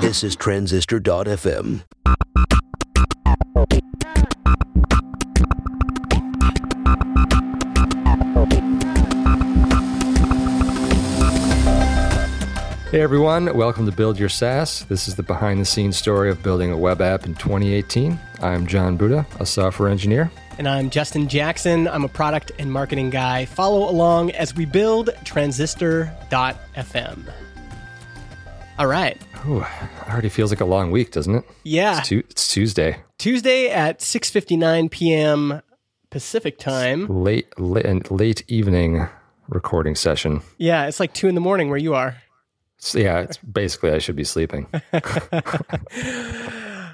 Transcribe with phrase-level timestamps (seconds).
[0.00, 1.82] This is Transistor.fm.
[12.90, 14.84] Hey everyone, welcome to Build Your SaaS.
[14.84, 18.18] This is the behind the scenes story of building a web app in 2018.
[18.40, 20.30] I'm Jon Buda, a software engineer.
[20.56, 21.86] And I'm Justin Jackson.
[21.86, 23.44] I'm a product and marketing guy.
[23.44, 27.30] Follow along as we build transistor.fm.
[28.78, 29.20] All right.
[29.48, 29.64] Ooh,
[30.08, 31.44] already feels like a long week, doesn't it?
[31.64, 31.98] Yeah.
[31.98, 32.98] It's, tu- it's Tuesday.
[33.18, 35.62] Tuesday at 6:59 p.m.
[36.10, 37.06] Pacific time.
[37.08, 39.08] Late, late, late evening
[39.48, 40.42] recording session.
[40.58, 42.16] Yeah, it's like 2 in the morning where you are.
[42.76, 44.68] So, yeah, it's basically I should be sleeping.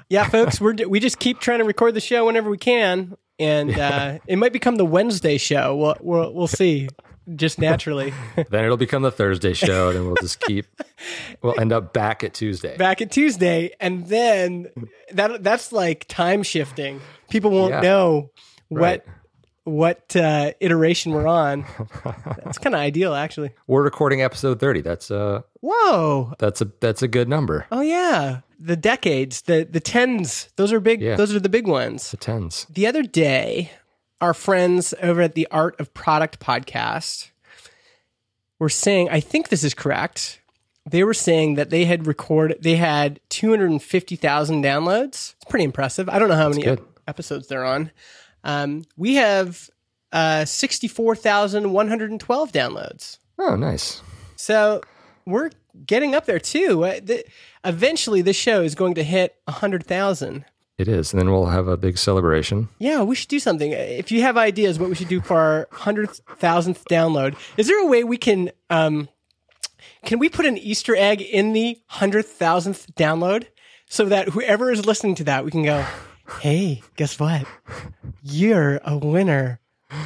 [0.07, 3.77] Yeah, folks, we're we just keep trying to record the show whenever we can and
[3.77, 5.75] uh, it might become the Wednesday show.
[5.75, 6.89] We'll we'll, we'll see
[7.35, 8.13] just naturally.
[8.49, 10.65] then it'll become the Thursday show, and we'll just keep.
[11.41, 12.77] We'll end up back at Tuesday.
[12.77, 14.67] Back at Tuesday, and then
[15.11, 17.01] that that's like time shifting.
[17.29, 17.81] People won't Yeah.
[17.81, 18.31] know
[18.69, 19.03] what Right.
[19.63, 21.65] what uh, iteration we're on.
[22.43, 23.51] That's kind of ideal, actually.
[23.67, 24.81] We're recording episode thirty.
[24.81, 26.33] That's uh Whoa!
[26.37, 27.65] that's a that's a good number.
[27.71, 30.49] Oh yeah, the decades, the the tens.
[30.55, 31.01] Those are big.
[31.01, 31.15] Yeah.
[31.15, 32.11] Those are the big ones.
[32.11, 32.67] The tens.
[32.69, 33.71] The other day,
[34.21, 37.29] our friends over at the Art of Product podcast
[38.59, 40.39] were saying, I think this is correct.
[40.89, 45.33] They were saying that they had recorded, they had 250,000 downloads.
[45.33, 46.07] It's pretty impressive.
[46.09, 46.81] I don't know how many good.
[47.07, 47.91] episodes they're on.
[48.43, 49.69] Um, we have
[50.11, 53.17] uh, 64,112 downloads.
[53.39, 54.01] Oh, nice.
[54.35, 54.81] So
[55.25, 55.49] we're
[55.85, 56.85] getting up there too.
[56.85, 56.99] Uh,
[57.65, 60.45] eventually, this show is going to hit 100,000.
[60.77, 62.67] It is, and then we'll have a big celebration.
[62.79, 63.71] Yeah, we should do something.
[63.71, 67.87] If you have ideas what we should do for our 100,000th download, is there a
[67.87, 69.07] way we can um
[70.03, 73.45] can we put an Easter egg in the 100,000th download
[73.89, 75.85] so that whoever is listening to that we can go,
[76.41, 77.45] Hey, guess what?
[78.21, 79.59] You're a winner.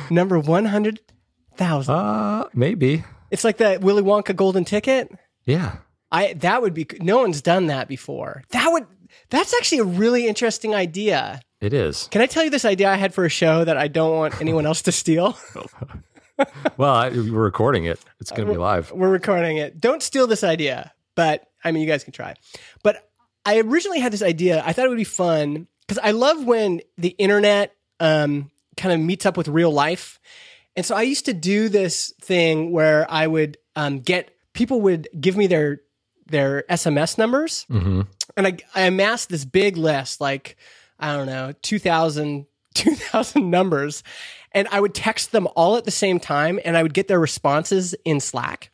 [0.09, 0.99] Number one hundred
[1.55, 1.95] thousand.
[1.95, 3.03] Uh maybe.
[3.31, 5.11] It's like that Willy Wonka golden ticket.
[5.45, 5.77] Yeah.
[6.11, 8.43] I that would be no one's done that before.
[8.51, 8.85] That would
[9.29, 11.41] that's actually a really interesting idea.
[11.61, 12.07] It is.
[12.11, 14.39] Can I tell you this idea I had for a show that I don't want
[14.39, 15.37] anyone else to steal?
[16.77, 17.99] Well, I, we're recording it.
[18.19, 18.91] It's going to be live.
[18.91, 19.79] We're recording it.
[19.79, 22.35] Don't steal this idea, but I mean, you guys can try.
[22.83, 23.09] But
[23.45, 24.63] I originally had this idea.
[24.65, 29.05] I thought it would be fun because I love when the internet um, kind of
[29.05, 30.19] meets up with real life.
[30.75, 35.09] And so I used to do this thing where I would um, get people would
[35.19, 35.81] give me their
[36.29, 38.01] their SMS numbers, hmm
[38.37, 40.55] and I, I amassed this big list, like
[40.99, 44.03] I don't know, 2,000, 2,000 numbers,
[44.51, 47.19] and I would text them all at the same time, and I would get their
[47.19, 48.71] responses in Slack,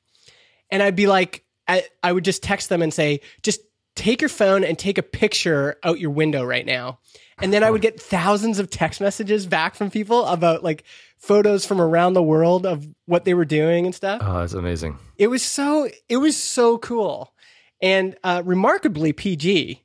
[0.69, 3.61] and I'd be like, I, I would just text them and say, just
[3.95, 6.99] take your phone and take a picture out your window right now,
[7.39, 10.83] and then I would get thousands of text messages back from people about like
[11.17, 14.21] photos from around the world of what they were doing and stuff.
[14.23, 14.97] Oh, that's amazing.
[15.17, 17.33] It was so it was so cool
[17.81, 19.81] and uh, remarkably PG.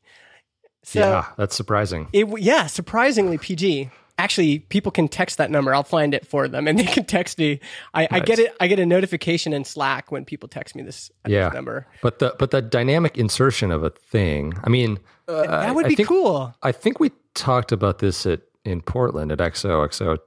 [0.82, 2.08] So yeah, that's surprising.
[2.12, 3.90] it yeah, surprisingly PG.
[4.18, 5.74] Actually, people can text that number.
[5.74, 7.58] I'll find it for them, and they can text me.
[7.94, 8.54] I, I get it.
[8.60, 11.48] I get a notification in Slack when people text me this, this Yeah.
[11.48, 11.86] number.
[12.02, 14.52] But the but the dynamic insertion of a thing.
[14.62, 16.54] I mean, uh, That would I be think, cool.
[16.62, 20.18] I think we talked about this at in Portland at XOXO,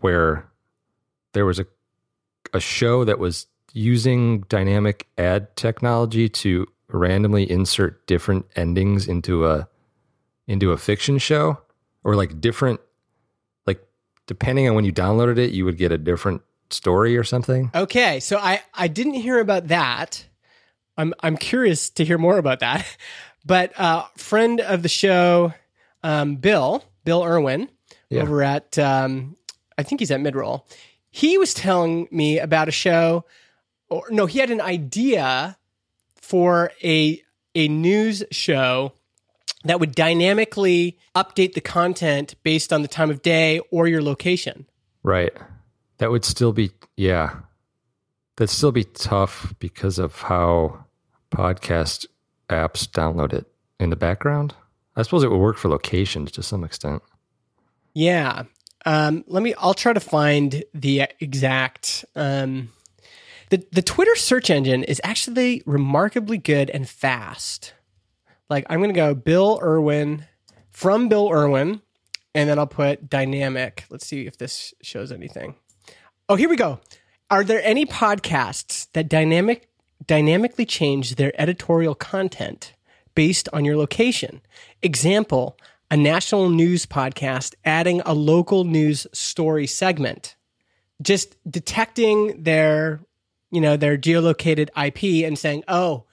[0.00, 0.48] where
[1.32, 1.66] there was a
[2.54, 9.68] a show that was using dynamic ad technology to randomly insert different endings into a
[10.46, 11.58] into a fiction show,
[12.04, 12.80] or like different,
[13.66, 13.80] like
[14.26, 17.70] depending on when you downloaded it, you would get a different story or something.
[17.74, 20.26] Okay, so I I didn't hear about that.
[20.96, 22.86] I'm I'm curious to hear more about that.
[23.44, 25.52] But uh, friend of the show,
[26.04, 27.68] um, Bill Bill Irwin,
[28.08, 28.22] Yeah.
[28.22, 29.36] over at um,
[29.76, 30.62] I think he's at Midroll.
[31.10, 33.24] He was telling me about a show,
[33.90, 35.58] or no, he had an idea
[36.32, 37.22] for a
[37.54, 38.94] a news show
[39.64, 44.64] that would dynamically update the content based on the time of day or your location.
[45.02, 45.36] Right.
[45.98, 47.34] That would still be yeah.
[48.36, 50.86] That'd still be tough because of how
[51.30, 52.06] podcast
[52.48, 53.44] apps download it
[53.78, 54.54] in the background.
[54.96, 57.02] I suppose it would work for locations to some extent.
[57.92, 58.44] Yeah.
[58.86, 59.52] Um, let me.
[59.58, 62.06] I'll try to find the exact.
[62.16, 62.70] Um,
[63.52, 67.74] the the Twitter search engine is actually remarkably good and fast.
[68.50, 70.26] Like I'm gonna go Bill Irwin
[70.70, 71.82] from Bill Irwin,
[72.34, 73.84] and then I'll put dynamic.
[73.90, 75.54] Let's see if this shows anything.
[76.28, 76.80] Oh, here we go.
[77.30, 79.68] Are there any podcasts that dynamic
[80.06, 82.74] dynamically change their editorial content
[83.14, 84.40] based on your location.
[84.82, 85.58] Example,
[85.90, 90.36] a national news podcast adding a local news story segment.
[91.00, 93.00] Just detecting their,
[93.52, 96.04] you know, their geolocated IP and saying, "Oh,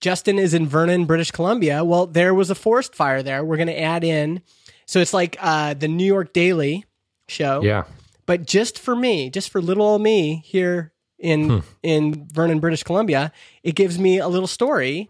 [0.00, 1.82] Justin is in Vernon, British Columbia.
[1.84, 3.42] Well, there was a forest fire there.
[3.44, 4.42] We're going to add in."
[4.84, 6.84] So it's like uh, the New York Daily
[7.28, 7.84] show, Yeah.
[8.26, 13.32] but just for me, just for little old me here in in Vernon, British Columbia,
[13.62, 15.08] it gives me a little story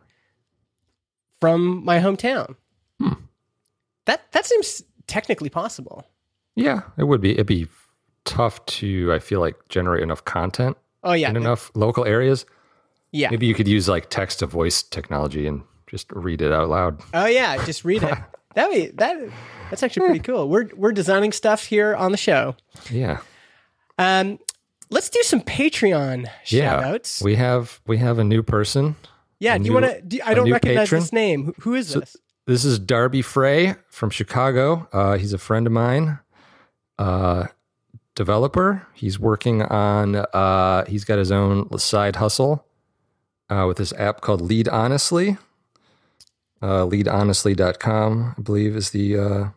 [1.40, 2.54] from my hometown.
[4.06, 6.06] That that seems technically possible.
[6.54, 7.32] Yeah, it would be.
[7.32, 7.66] It'd be
[8.24, 10.76] tough to, I feel like, generate enough content
[11.06, 12.44] Oh yeah, in enough local areas.
[13.12, 13.30] yeah.
[13.30, 17.00] Maybe you could use like text to voice technology and just read it out loud.
[17.14, 18.18] Oh yeah, just read it.
[18.54, 19.16] that be that.
[19.70, 20.48] That's actually pretty cool.
[20.48, 22.56] We're we're designing stuff here on the show.
[22.90, 23.20] Yeah.
[23.98, 24.38] Um,
[24.90, 26.70] let's do some Patreon Yeah.
[26.80, 27.22] shout outs.
[27.22, 28.96] We have we have a new person.
[29.38, 30.26] Yeah, do you want to?
[30.26, 31.00] I don't recognize patron.
[31.02, 31.44] this name.
[31.44, 32.16] Who, who is this?
[32.46, 34.88] This is Darby Frey from Chicago.
[34.92, 36.20] Uh, he's a friend of mine,
[36.98, 37.46] uh,
[38.16, 38.84] developer.
[38.94, 40.16] He's working on.
[40.16, 42.66] Uh, he's got his own side hustle
[43.48, 45.36] uh, with this app called Lead Honestly.
[46.60, 49.48] Uh, leadhonestly.com, I believe, is the uh,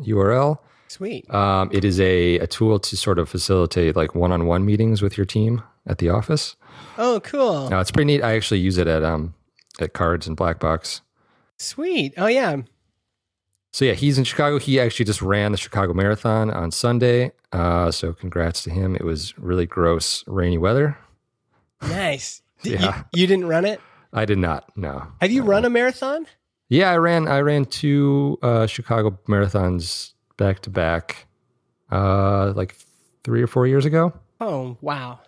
[0.00, 0.58] URL.
[0.86, 1.28] Sweet.
[1.34, 5.24] Um, it is a, a tool to sort of facilitate like one-on-one meetings with your
[5.26, 6.54] team at the office.
[6.96, 7.68] Oh, cool.
[7.70, 8.22] No, it's pretty neat.
[8.22, 9.34] I actually use it at um
[9.80, 11.00] at Cards and Black Box.
[11.56, 12.14] Sweet.
[12.16, 12.56] Oh yeah.
[13.72, 14.58] So yeah, he's in Chicago.
[14.58, 17.32] He actually just ran the Chicago Marathon on Sunday.
[17.52, 18.96] Uh, so congrats to him.
[18.96, 20.96] It was really gross, rainy weather.
[21.82, 22.42] Nice.
[22.64, 23.04] Yeah.
[23.14, 23.80] you, you didn't run it?
[24.12, 24.76] I did not.
[24.76, 25.06] No.
[25.20, 26.26] Have you run a marathon?
[26.68, 27.28] Yeah, I ran.
[27.28, 31.26] I ran two uh, Chicago marathons back to back,
[31.92, 32.74] uh, like
[33.22, 34.12] three or four years ago.
[34.40, 35.20] Oh wow.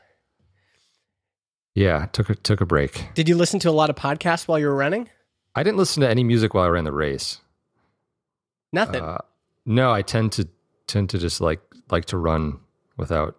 [1.76, 3.08] Yeah, took a took a break.
[3.14, 5.08] Did you listen to a lot of podcasts while you were running?
[5.54, 7.40] I didn't listen to any music while I ran the race.
[8.72, 9.02] Nothing.
[9.02, 9.18] Uh,
[9.66, 10.48] no, I tend to
[10.86, 12.58] tend to just like like to run
[12.96, 13.36] without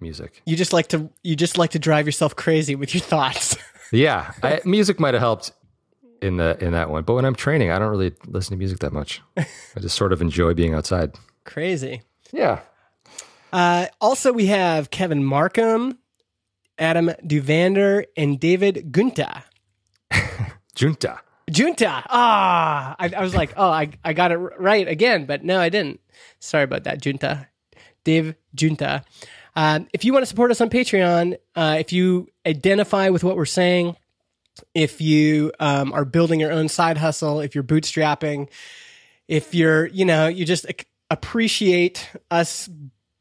[0.00, 0.42] music.
[0.46, 3.56] you just like to you just like to drive yourself crazy with your thoughts.
[3.92, 5.50] Yeah, I, music might have helped
[6.22, 8.78] in the in that one, but when I'm training, I don't really listen to music
[8.78, 9.20] that much.
[9.36, 11.16] I just sort of enjoy being outside.
[11.44, 12.02] crazy.
[12.30, 12.60] Yeah.
[13.52, 15.98] Uh, also, we have Kevin Markham,
[16.78, 19.42] Adam Duvander, and David Gunta.
[20.76, 21.20] Junta.
[21.50, 22.04] Junta.
[22.08, 25.68] Ah, I, I was like, oh, I, I got it right again, but no, I
[25.68, 26.00] didn't.
[26.38, 27.48] Sorry about that, Junta.
[28.04, 29.04] Dave Junta.
[29.56, 33.36] Um, if you want to support us on Patreon, uh, if you identify with what
[33.36, 33.96] we're saying,
[34.74, 38.48] if you um, are building your own side hustle, if you're bootstrapping,
[39.28, 42.68] if you're, you know, you just ac- appreciate us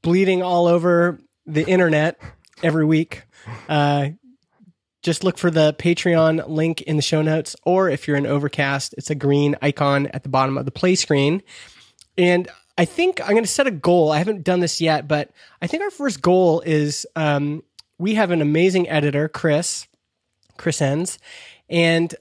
[0.01, 2.19] bleeding all over the internet
[2.61, 3.23] every week,
[3.67, 4.09] uh,
[5.01, 8.93] just look for the Patreon link in the show notes, or if you're in Overcast,
[8.97, 11.41] it's a green icon at the bottom of the play screen.
[12.17, 14.11] And I think I'm going to set a goal.
[14.11, 15.31] I haven't done this yet, but
[15.61, 17.63] I think our first goal is um,
[17.97, 19.87] we have an amazing editor, Chris,
[20.57, 21.19] Chris Enns,
[21.69, 22.13] and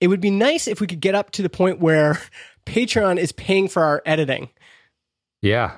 [0.00, 2.20] it would be nice if we could get up to the point where
[2.66, 4.48] Patreon is paying for our editing.
[5.40, 5.76] Yeah.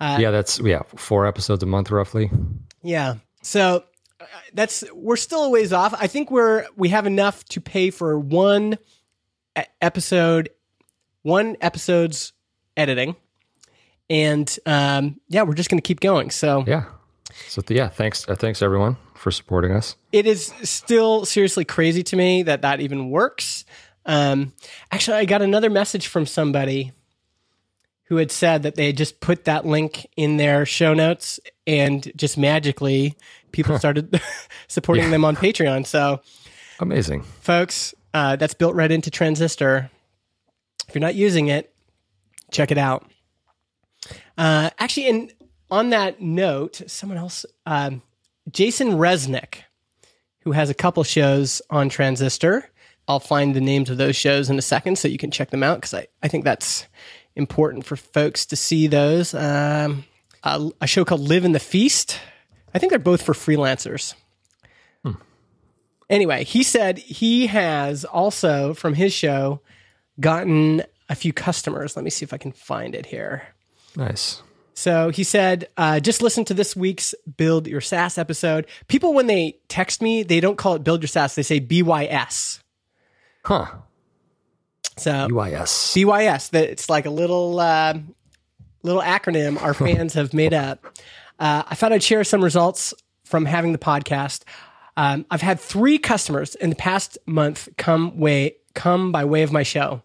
[0.00, 2.30] Uh, yeah, that's yeah, four episodes a month roughly.
[2.82, 3.16] Yeah.
[3.42, 3.84] So
[4.52, 5.94] that's we're still a ways off.
[5.98, 8.78] I think we're we have enough to pay for one
[9.80, 10.50] episode,
[11.22, 12.32] one episode's
[12.76, 13.16] editing,
[14.08, 16.30] and um, yeah, we're just going to keep going.
[16.30, 16.84] So Yeah.
[17.48, 19.96] So yeah, thanks uh, thanks everyone for supporting us.
[20.12, 23.64] it is still seriously crazy to me that that even works.
[24.06, 24.54] Um,
[24.90, 26.92] actually, I got another message from somebody
[28.04, 32.10] who had said that they had just put that link in their show notes and
[32.16, 33.16] just magically
[33.52, 34.20] people started
[34.68, 35.10] supporting Yeah.
[35.10, 35.86] them on Patreon.
[35.86, 36.20] So,
[36.80, 37.22] Amazing.
[37.40, 39.90] folks, uh, that's built right into Transistor.
[40.88, 41.74] If you're not using it,
[42.50, 43.10] check it out.
[44.36, 45.32] Uh, actually, and
[45.70, 48.02] on that note, someone else, um,
[48.50, 49.62] Jason Resnick,
[50.42, 52.70] who has a couple shows on Transistor.
[53.06, 55.62] I'll find the names of those shows in a second so you can check them
[55.62, 56.86] out because I, I think that's
[57.36, 59.34] important for folks to see those.
[59.34, 60.04] Um,
[60.44, 62.18] a, a show called Live in the Feast.
[62.74, 64.14] I think they're both for freelancers.
[66.10, 69.60] Anyway, he said he has also from his show
[70.20, 71.96] gotten a few customers.
[71.96, 73.48] Let me see if I can find it here.
[73.94, 74.42] Nice.
[74.72, 78.66] So he said, uh, just listen to this week's Build Your SaaS episode.
[78.86, 82.60] People, when they text me, they don't call it Build Your SaaS, they say BYS.
[83.44, 83.66] Huh.
[84.96, 85.94] So UIS.
[85.94, 87.94] BYS, that it's like a little uh,
[88.82, 90.84] little acronym our fans have made up.
[91.38, 94.42] Uh, I thought I'd share some results from having the podcast.
[94.96, 99.52] Um, I've had three customers in the past month come way come by way of
[99.52, 100.02] my show,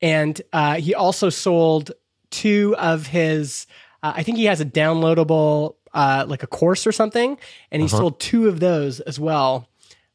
[0.00, 1.92] and uh, he also sold
[2.30, 3.66] two of his.
[4.02, 7.38] Uh, I think he has a downloadable, uh, like a course or something,
[7.70, 9.68] and he sold two of those as well.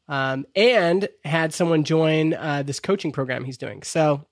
[0.08, 3.82] Um, and had someone join uh, this coaching program he's doing.
[3.82, 4.26] So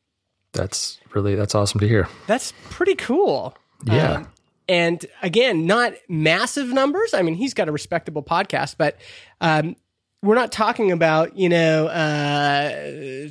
[0.52, 2.08] That's really that's awesome to hear.
[2.26, 3.56] that's pretty cool.
[3.84, 4.12] Yeah.
[4.14, 4.28] Um,
[4.70, 7.12] and again, not massive numbers.
[7.12, 8.96] I mean, he's got a respectable podcast, but
[9.40, 9.74] um,
[10.22, 13.30] we're not talking about, you know, uh,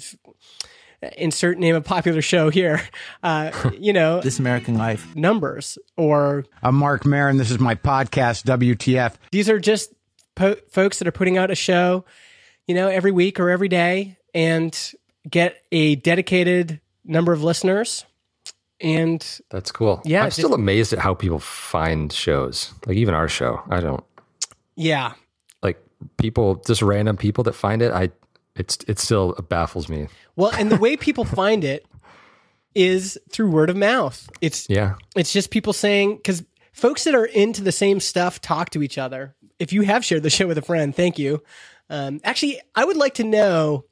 [1.17, 2.81] insert name of popular show here,
[3.23, 5.15] uh, you know, This American Life.
[5.15, 7.37] numbers or I'm Marc Maron.
[7.37, 9.15] This is my podcast, WTF.
[9.31, 9.93] these are just
[10.35, 12.05] po- folks that are putting out a show,
[12.67, 14.77] you know, every week or every day and
[15.29, 18.05] get a dedicated number of listeners.
[18.81, 20.01] And That's cool.
[20.05, 22.73] Yeah, I'm just- still amazed at how people find shows.
[22.85, 23.61] Like even our show.
[23.69, 24.03] I don't
[24.75, 25.13] yeah,
[25.61, 25.77] like
[26.17, 27.91] people just random people that find it.
[27.91, 28.11] I
[28.55, 30.07] it's it still baffles me.
[30.37, 31.85] Well, and the way people find it
[32.75, 34.29] is through word of mouth.
[34.41, 34.95] It's Yeah.
[35.15, 38.97] it's just people saying because folks that are into the same stuff talk to each
[38.97, 39.35] other.
[39.59, 41.43] If you have shared the show with a friend, thank you.
[41.89, 43.83] Um, actually, I would like to know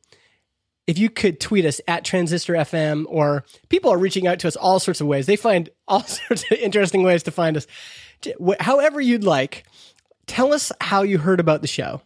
[0.87, 4.55] if you could tweet us at Transistor FM, or people are reaching out to us
[4.55, 5.25] all sorts of ways.
[5.25, 7.67] They find all sorts of interesting ways to find us.
[8.59, 9.65] However, you'd like,
[10.25, 12.01] tell us how you heard about the show.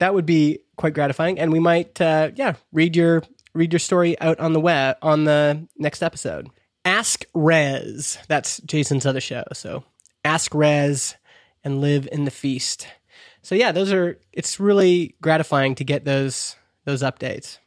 [0.00, 3.22] That would be quite gratifying, and we might, uh, yeah, read your
[3.54, 6.48] read your story out on the web on the next episode.
[6.84, 9.44] Ask Rez, that's Jason's other show.
[9.54, 9.84] So
[10.24, 11.14] Ask Rez
[11.64, 12.88] and live in the feast.
[13.42, 14.18] So yeah, those are.
[14.32, 17.58] It's really gratifying to get those those updates.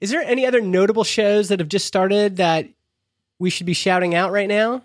[0.00, 2.68] Is there any other notable shows that have just started that
[3.38, 4.82] we should be shouting out right now?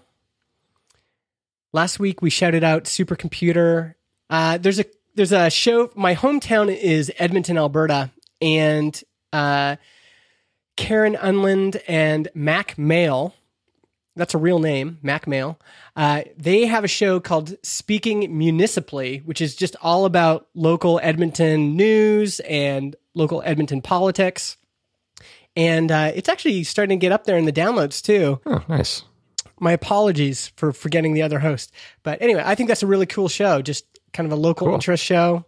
[1.73, 3.95] Last week we shouted out Supercomputer.
[4.29, 5.91] Uh, there's a there's a show.
[5.95, 9.01] My hometown is Edmonton, Alberta, and
[9.33, 9.75] uh,
[10.77, 13.33] Karen Unland and Mack Male.
[14.15, 15.59] That's a real name, Mack Male.
[15.95, 21.75] Uh, they have a show called Speaking Municipally, which is just all about local Edmonton
[21.77, 24.57] news and local Edmonton politics.
[25.55, 29.03] And uh, it's actually starting to get up there in the downloads too Oh, nice.
[29.59, 31.73] my apologies for forgetting the other host.
[32.03, 34.75] But anyway, I think that's a really cool show, just kind of a local Cool.
[34.75, 35.45] interest show.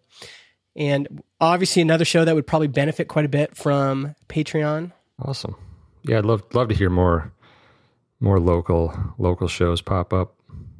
[0.75, 4.91] And obviously another show that would probably benefit quite a bit from Patreon.
[5.21, 5.55] Awesome.
[6.03, 7.31] Yeah, I'd love love to hear more
[8.19, 10.35] more local local shows pop up.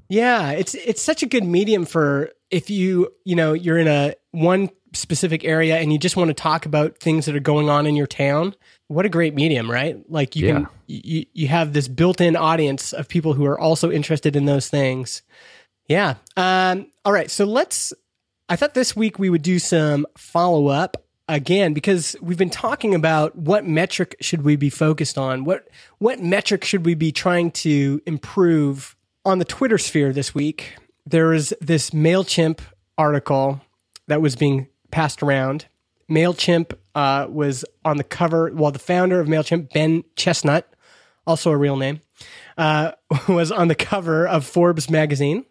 [0.10, 4.16] Yeah, it's it's such a good medium for if you, you know, you're in a
[4.32, 7.86] one specific area and you just want to talk about things that are going on
[7.88, 8.54] in your town.
[8.94, 9.98] What a great medium, right?
[10.10, 14.36] Like you can you you have this built-in audience of people who are also interested
[14.36, 15.22] in those things.
[15.88, 16.16] Yeah.
[16.38, 17.94] Um all right, so let's
[18.50, 20.98] I thought this week we would do some follow-up
[21.30, 25.44] again because we've been talking about what metric should we be focused on?
[25.44, 28.96] What what metric should we be trying to improve
[29.26, 30.76] on the Twitter sphere this week?
[31.06, 32.60] there is this Mailchimp
[32.98, 33.62] article
[34.08, 35.66] that was being passed around.
[36.10, 38.52] Mailchimp uh, was on the cover.
[38.54, 40.72] Well, the founder of Mailchimp, Ben Chestnut,
[41.26, 42.02] also a real name,
[42.58, 42.94] uh,
[43.28, 45.46] was on the cover of Forbes magazine.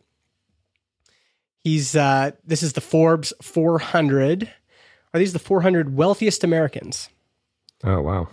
[1.65, 4.51] He's uh, this is the Forbes 400.
[5.15, 7.09] Are these the 400 wealthiest Americans?
[7.85, 8.29] Oh wow.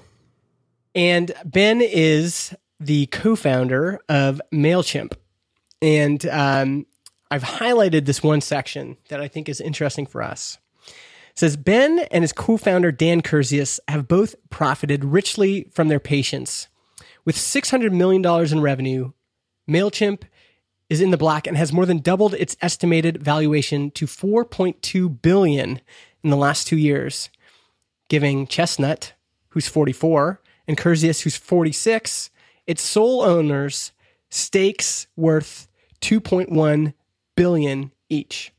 [0.95, 5.13] And Ben is the co-founder of Mailchimp,
[5.81, 6.87] and um,
[7.29, 10.57] I've highlighted this one section that I think is interesting for us.
[11.39, 16.67] Says Ben and his co-founder Dan Kurzius have both profited richly from their patience.
[17.23, 19.13] With $600 million in revenue,
[19.65, 20.23] MailChimp
[20.89, 25.79] is in the black and has more than doubled its estimated valuation to 4.2 billion
[26.25, 27.29] in the last two years,
[28.09, 29.13] giving Chestnut,
[29.51, 32.31] who's 44, and Kurzius, who's 46,
[32.67, 33.93] its sole owners
[34.29, 35.69] stakes worth
[36.01, 36.93] 2.1
[37.37, 38.51] billion each.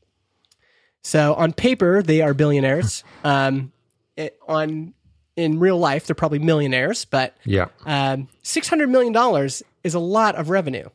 [1.03, 3.03] So on paper, they are billionaires.
[3.23, 3.71] Um,
[4.17, 4.93] it- on
[5.37, 7.67] in real life, they're probably millionaires, but Yeah.
[7.85, 10.89] um, six hundred million dollars is a lot of revenue.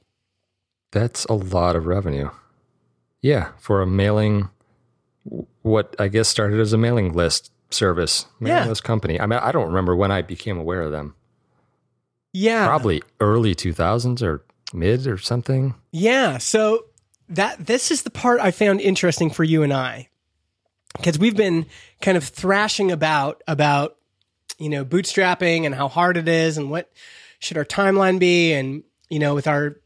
[0.93, 2.31] That's a lot of revenue.
[3.23, 4.49] Yeah, for a mailing
[5.63, 8.69] what I guess started as a mailing list service, mailing Yeah.
[8.69, 9.21] list company.
[9.21, 11.15] I mean, I don't remember when I became aware of them.
[12.33, 14.45] Yeah, Probably early 2000s or
[14.75, 15.75] mid or something.
[15.91, 16.39] Yeah.
[16.39, 16.85] So
[17.29, 20.09] that this is the part I found interesting for you and I.
[20.97, 21.67] Because we've been
[22.01, 23.97] kind of thrashing about about
[24.59, 26.91] you know bootstrapping and how hard it is and what
[27.39, 29.77] should our timeline be and you know with our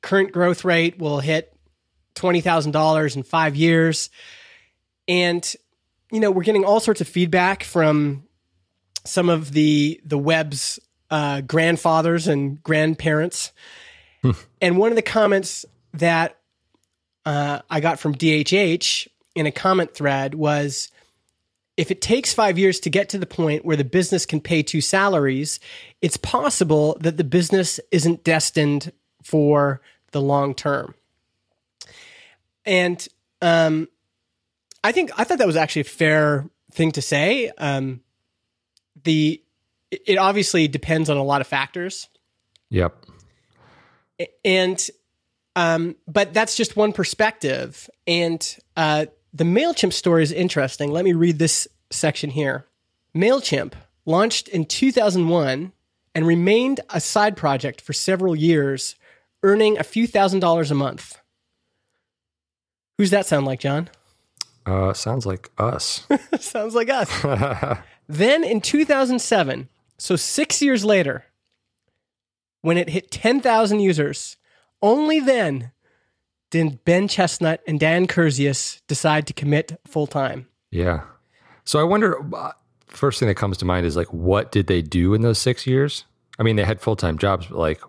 [0.00, 1.54] current growth rate we'll hit
[2.14, 4.08] $20,000 in 5 years
[5.06, 5.54] and
[6.14, 8.22] you know, we're getting all sorts of feedback from
[9.04, 10.78] some of the the web's
[11.10, 13.52] uh, grandfathers and grandparents.
[14.60, 16.38] and one of the comments that
[17.26, 20.90] uh, I got from DHH in a comment thread was
[21.76, 24.62] if it takes five years to get to the point where the business can pay
[24.62, 25.58] two salaries,
[26.00, 29.80] it's possible that the business isn't destined for
[30.12, 30.94] the long term.
[32.64, 33.06] And
[33.42, 33.88] um,
[34.84, 37.50] I think I thought that was actually a fair thing to say.
[37.58, 38.00] Um,
[39.02, 39.42] the
[39.90, 42.08] it obviously depends on a lot of factors,
[42.70, 43.04] Yep.
[44.44, 44.90] and
[45.56, 47.88] um, but that's just one perspective.
[48.06, 50.90] And uh, the Mailchimp story is interesting.
[50.90, 52.66] Let me read this section here.
[53.14, 55.72] Mailchimp launched in 2001
[56.14, 58.96] and remained a side project for several years,
[59.42, 61.20] earning a few thousand dollars a month.
[62.98, 63.90] Who's that sound like, John?
[64.66, 66.06] Uh, sounds like us.
[66.40, 67.10] Sounds like us.
[68.08, 69.68] then in 2007,
[69.98, 71.26] so six years later,
[72.62, 74.38] when it hit 10,000 users,
[74.82, 75.72] only then
[76.50, 80.46] did Ben Chestnut and Dan Kurzius decide to commit full time.
[80.70, 81.02] yeah.
[81.64, 82.18] So I wonder.
[82.34, 82.52] uh,
[82.88, 85.66] First thing that comes to mind is like, what did they do in those six
[85.66, 86.04] years?
[86.38, 87.80] I mean, they had full time jobs, but like,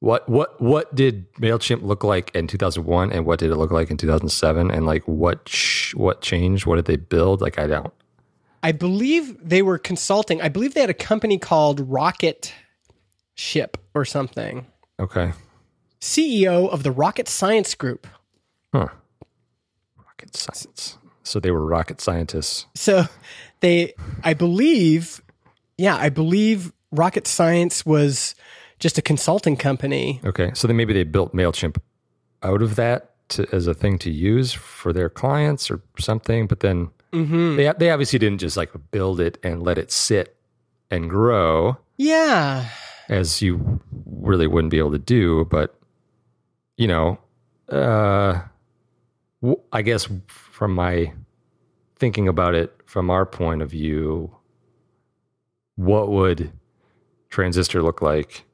[0.00, 3.56] what what what did Mailchimp look like in two thousand one, and what did it
[3.56, 6.66] look like in two thousand seven, and like what ch- what changed?
[6.66, 7.40] What did they build?
[7.40, 7.92] Like, I don't.
[8.62, 10.40] I believe they were consulting.
[10.42, 12.52] I believe they had a company called Rocket
[13.34, 14.66] Ship or something.
[14.98, 15.32] Okay.
[16.00, 18.06] CEO of the Rocket Science Group.
[18.72, 18.88] Huh.
[19.96, 20.98] Rocket science.
[21.22, 22.66] So they were rocket scientists.
[22.74, 23.04] So
[23.60, 23.92] they,
[24.24, 25.20] I believe,
[25.76, 28.34] yeah, I believe Rocket Science was
[28.78, 30.20] just a consulting company.
[30.24, 30.52] Okay.
[30.54, 31.78] So then maybe they built MailChimp
[32.42, 36.46] out of that to, as a thing to use for their clients or something.
[36.46, 37.56] But then mm-hmm.
[37.56, 40.36] they, they obviously didn't just like build it and let it sit
[40.90, 42.68] and grow Yeah.
[43.08, 45.44] as you really wouldn't be able to do.
[45.44, 45.77] But,
[46.78, 47.18] you know,
[47.68, 48.40] uh,
[49.42, 51.12] w- I guess from my
[51.96, 54.34] thinking about it from our point of view,
[55.76, 56.52] what would
[57.28, 58.44] Transistor look like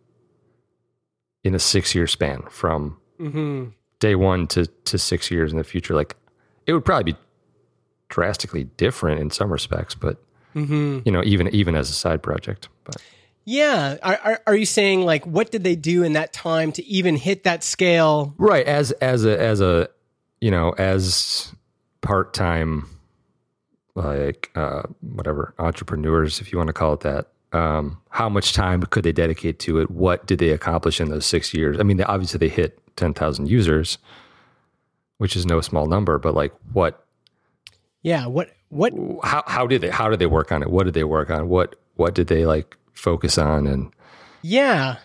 [1.45, 3.67] in a six year span from hmm
[4.01, 5.95] day one to, to six years in the future?
[5.95, 6.17] Like,
[6.67, 7.19] it would probably be
[8.09, 10.23] drastically different in some respects, but
[10.55, 12.69] hmm you know, even even as a side project.
[12.85, 13.03] But
[13.45, 13.97] Yeah.
[14.03, 17.17] Are, are, are you saying like what did they do in that time to even
[17.17, 18.35] hit that scale?
[18.39, 19.89] right as as a as a
[20.41, 21.53] you know as
[22.01, 22.89] part time
[23.95, 27.29] like uh, whatever entrepreneurs, if you want to call it that.
[27.53, 29.91] Um, how much time could they dedicate to it?
[29.91, 31.79] What did they accomplish in those six years?
[31.79, 33.99] I mean, they, obviously they hit ten thousand users,
[35.19, 36.19] which is no small number.
[36.19, 37.07] But like, what?
[38.03, 38.27] Yeah.
[38.27, 39.91] What what How how did they?
[39.91, 40.71] How did they work on it?
[40.71, 41.49] What did they work on?
[41.49, 43.67] What what did they like focus on?
[43.67, 43.93] And
[44.43, 44.97] yeah.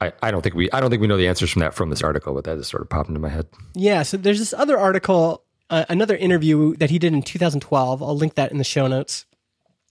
[0.00, 1.90] I, I don't think we I don't think we know the answers from that from
[1.90, 3.46] this article, but that just sort of popped into my head.
[3.74, 8.02] Yeah, so there's this other article, uh, another interview that he did in 2012.
[8.02, 9.24] I'll link that in the show notes,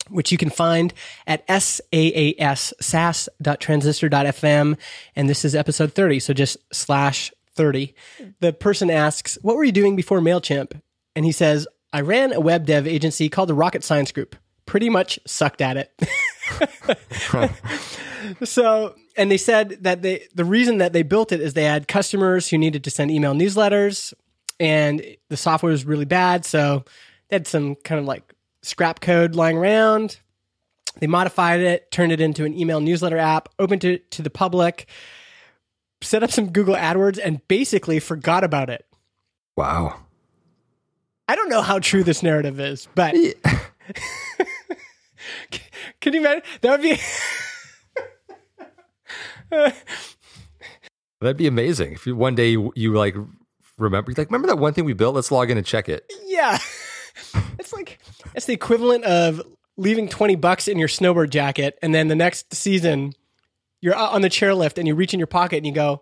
[0.09, 0.93] which you can find
[1.25, 4.77] at SAAS, sas.transistor.fm.
[5.15, 7.95] And this is episode 30, so just slash 30.
[8.41, 10.79] The person asks, What were you doing before MailChimp?
[11.15, 14.35] And he says, I ran a web dev agency called the Rocket Science Group.
[14.65, 15.93] Pretty much sucked at it.
[18.43, 21.87] So, and they said that they the reason that they built it is they had
[21.87, 24.13] customers who needed to send email newsletters,
[24.59, 26.43] and the software was really bad.
[26.45, 26.85] So
[27.29, 30.19] they had some kind of like scrap code lying around.
[30.99, 34.87] They modified it, turned it into an email newsletter app, opened it to the public,
[36.01, 38.85] set up some Google AdWords, and basically forgot about it.
[39.57, 39.99] Wow.
[41.27, 43.15] I don't know how true this narrative is, but
[46.01, 46.43] can you imagine?
[46.61, 46.99] That would be.
[51.21, 53.15] That'd be amazing if you, one day you, you like
[53.77, 55.15] remember like remember that one thing we built.
[55.15, 56.11] Let's log in and check it.
[56.25, 56.57] Yeah.
[57.59, 57.99] it's like
[58.33, 59.41] it's the equivalent of
[59.77, 63.13] leaving 20 bucks in your snowboard jacket and then the next season
[63.81, 66.01] you're out on the chairlift and you reach in your pocket and you go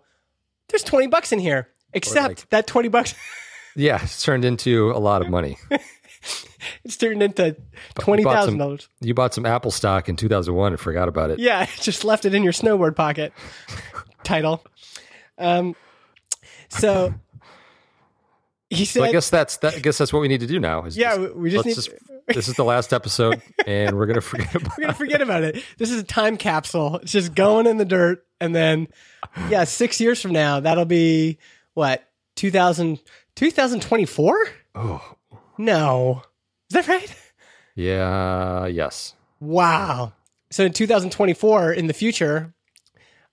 [0.68, 3.14] there's 20 bucks in here except like- that 20 bucks
[3.76, 5.58] Yeah, it's turned into a lot of money.
[6.84, 7.56] it's turned into
[7.94, 8.88] bought some- $20,000.
[9.00, 11.38] You bought some Apple stock in 2001 and forgot about it.
[11.38, 13.32] Yeah, just left it in your snowboard pocket.
[14.24, 14.64] Title.
[15.38, 15.74] Um
[16.68, 17.14] so
[18.70, 19.74] he said I guess that's that.
[19.74, 20.84] I guess that's what we need to do now.
[20.84, 21.76] Is Yeah, we- we just need-
[22.26, 24.78] this is the last episode, and we're gonna forget about.
[24.78, 25.62] we're gonna forget about it.
[25.76, 26.96] This is a time capsule.
[26.96, 28.88] It's just going in the dirt, and then
[29.50, 31.36] yeah, six years from now, that'll be
[31.74, 32.98] what 2000,
[33.34, 34.46] 2024?
[34.74, 35.16] Oh,
[35.58, 36.22] No.
[36.74, 37.14] Is that right?
[37.76, 39.14] Yeah, yes.
[39.40, 40.12] Wow.
[40.50, 42.54] So in 2024, in the future,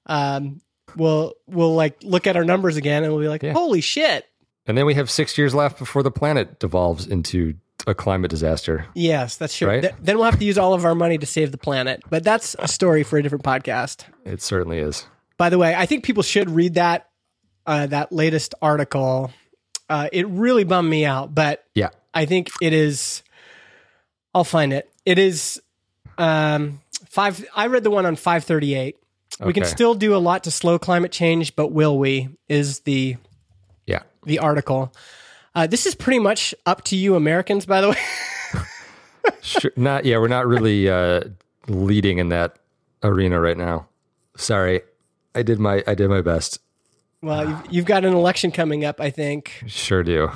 [0.07, 0.61] um,
[0.95, 3.53] we'll we'll like look at our numbers again and we'll be like, Yeah.
[3.53, 4.25] holy shit.
[4.67, 7.55] And then we have six years left before the planet devolves into
[7.87, 8.85] a climate disaster.
[8.93, 9.67] Yes, that's true.
[9.67, 9.81] Right?
[9.81, 12.01] Th- then we'll have to use all of our money to save the planet.
[12.09, 14.05] But that's a story for a different podcast.
[14.23, 15.05] It certainly is.
[15.37, 17.09] By the way, I think people should read that
[17.65, 19.31] uh, that latest article.
[19.89, 21.89] Uh, it really bummed me out, but Yeah.
[22.13, 23.23] I think it is.
[24.33, 24.89] I'll find it.
[25.05, 25.61] It is
[26.17, 27.45] um, five.
[27.55, 28.97] I read the one on five thirty eight.
[29.43, 32.29] We can still do a lot to slow climate change, but will we?
[32.47, 33.17] Is the
[33.87, 34.03] Yeah.
[34.23, 34.93] the article.
[35.55, 37.65] Uh, this is pretty much up to you, Americans.
[37.65, 37.97] By the way,
[39.41, 41.21] Sure, not yeah, we're not really uh,
[41.67, 42.57] leading in that
[43.03, 43.87] arena right now.
[44.37, 44.81] Sorry.
[45.33, 46.59] I did my I did my best.
[47.21, 49.01] well, you've, you've got an election coming up.
[49.01, 49.63] I think.
[49.67, 50.29] Sure do.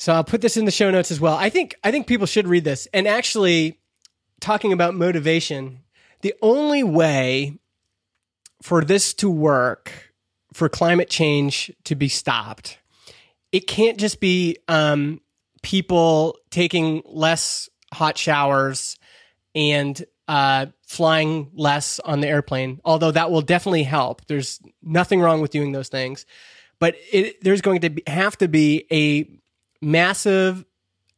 [0.00, 1.36] So I'll put this in the show notes as well.
[1.36, 2.88] I think I think people should read this.
[2.94, 3.78] And actually,
[4.40, 5.80] talking about motivation,
[6.22, 7.58] the only way
[8.62, 10.14] for this to work,
[10.54, 12.78] for climate change to be stopped,
[13.52, 15.20] it can't just be um,
[15.60, 18.98] people taking less hot showers
[19.54, 22.80] and uh, flying less on the airplane.
[22.86, 24.24] Although that will definitely help.
[24.28, 26.24] There's nothing wrong with doing those things,
[26.78, 29.39] but it, there's going to be, have to be a
[29.80, 30.64] massive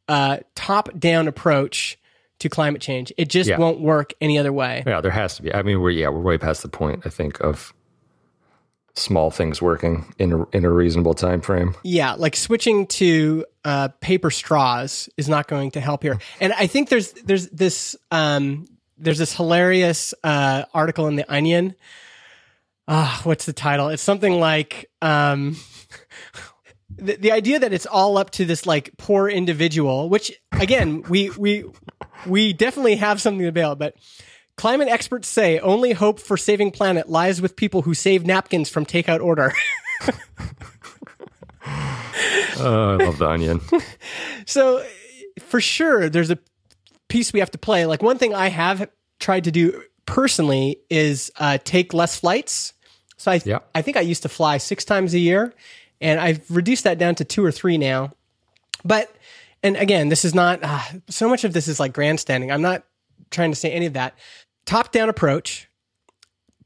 [0.07, 1.97] uh, top-down approach
[2.39, 3.13] to climate change.
[3.17, 3.57] It just Yeah.
[3.57, 4.83] won't work any other way.
[4.85, 5.53] Yeah, there has to be.
[5.53, 7.03] I mean, we're yeah, we're way past the point.
[7.05, 7.73] I think of
[8.95, 11.73] small things working in a, in a reasonable time frame.
[11.83, 16.19] Yeah, like switching to uh, paper straws is not going to help here.
[16.39, 21.75] And I think there's there's this um, there's this hilarious uh, article in the Onion.
[22.87, 23.87] Ah, what's the title?
[23.87, 25.55] It's something like um,
[26.97, 30.09] the, the idea that it's all up to this like poor individual.
[30.09, 31.65] Which again, we we
[32.25, 33.95] we definitely have something to bail, but.
[34.55, 38.85] Climate experts say only hope for saving planet lies with people who save napkins from
[38.85, 39.51] takeout order.
[42.57, 43.61] Oh, I love the onion.
[44.45, 44.85] So
[45.39, 46.37] for sure, there's a
[47.07, 47.85] piece we have to play.
[47.85, 52.73] Like one thing I have tried to do personally is uh, take less flights.
[53.17, 53.59] So I, Yeah.
[53.73, 55.53] I think I used to fly six times a year,
[56.03, 58.11] and I've reduced that down to two or three now.
[58.85, 59.09] But
[59.63, 62.51] and again, this is not uh, so much of this is like grandstanding.
[62.51, 62.83] I'm not
[63.31, 64.13] trying to say any of that.
[64.65, 65.69] Top down approach,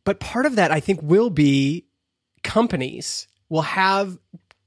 [0.03, 1.85] but part of that I think will be
[2.43, 4.17] companies will have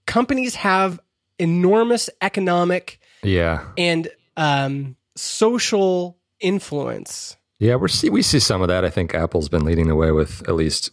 [0.06, 1.00] companies have
[1.38, 7.36] enormous economic Yeah, and um, social influence.
[7.58, 7.74] yeah.
[7.76, 8.84] We're see we see some of that.
[8.84, 10.90] I think Apple's been leading the way with at least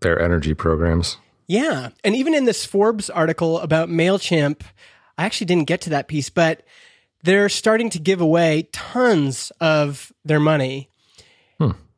[0.00, 1.16] their energy programs.
[1.48, 1.88] Yeah.
[2.04, 4.60] And even in this Forbes article about MailChimp,
[5.16, 6.62] I actually didn't get to that piece, but
[7.24, 10.90] they're starting to give away tons of their money.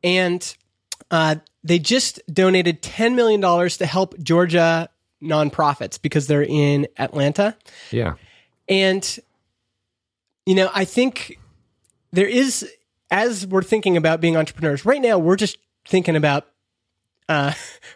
[0.03, 0.55] And
[1.11, 4.89] uh, they just donated $10 million to help Georgia
[5.21, 7.55] nonprofits because they're in Atlanta.
[7.91, 8.15] Yeah,
[8.67, 9.19] And,
[10.45, 11.37] you know, I think
[12.11, 12.67] there is,
[13.11, 16.47] as we're thinking about being entrepreneurs, right now, we're just thinking about
[17.31, 17.53] uh,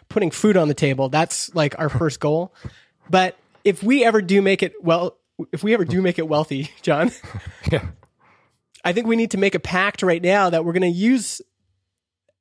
[0.08, 1.10] putting food on the table.
[1.10, 2.54] That's like our first goal.
[3.10, 5.18] But if we ever do make it, well,
[5.52, 7.12] if we ever do make it wealthy, John,
[7.70, 7.86] yeah.
[8.82, 11.42] I think we need to make a pact right now that we're going to use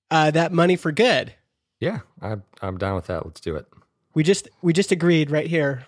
[0.10, 1.34] uh, that money for good.
[1.79, 3.25] Yeah, I'm I'm down with that.
[3.25, 3.67] Let's do it.
[4.13, 5.86] We just we just agreed right here.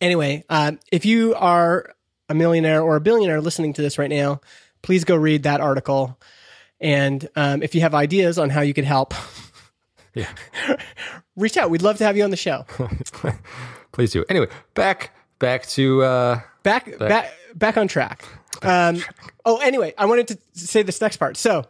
[0.00, 1.92] Anyway, um, if you are
[2.28, 4.40] a millionaire or a billionaire listening to this right now,
[4.82, 6.16] please go read that article.
[6.80, 9.14] And um, if you have ideas on how you could help,
[10.14, 10.32] Yeah,
[11.36, 11.70] reach out.
[11.70, 12.66] We'd love to have you on the show.
[13.92, 14.24] please do.
[14.28, 18.24] Anyway, back back to uh, Back back back on track.
[18.62, 19.02] Um,
[19.46, 21.38] oh, anyway, I wanted to say this next part.
[21.38, 21.64] So,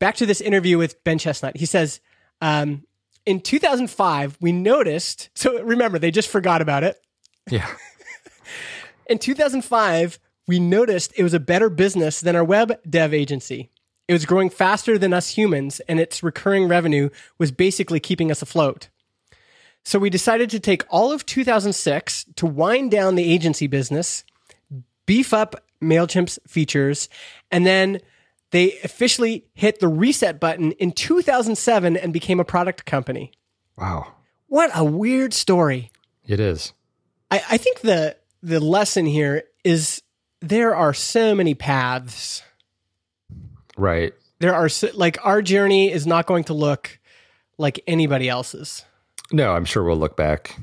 [0.00, 1.56] back to this interview with Ben Chestnut.
[1.56, 2.00] He says,
[2.40, 2.84] um,
[3.26, 5.30] in 2005, we noticed.
[5.36, 6.96] So remember, they just forgot about it.
[7.48, 7.68] yeah
[9.06, 10.18] In 2005,
[10.48, 13.70] we noticed it was a better business than our web dev agency.
[14.08, 18.40] It was growing faster than us humans, and its recurring revenue was basically keeping us
[18.42, 18.88] afloat.
[19.84, 24.24] So we decided to take all of 2006 to wind down the agency business,
[25.06, 27.08] beef up MailChimp's features,
[27.50, 28.00] and then
[28.50, 33.32] they officially hit the reset button in 2007 and became a product company.
[33.76, 34.14] wow,
[34.46, 35.90] What a weird story.
[36.26, 36.72] it is.
[37.30, 40.02] I, I think the the lesson here is
[40.40, 42.42] there are so many paths.
[43.78, 44.12] Right.
[44.40, 46.98] There are like our journey is not going to look
[47.56, 48.84] like anybody else's.
[49.32, 50.58] No, I'm sure we'll look back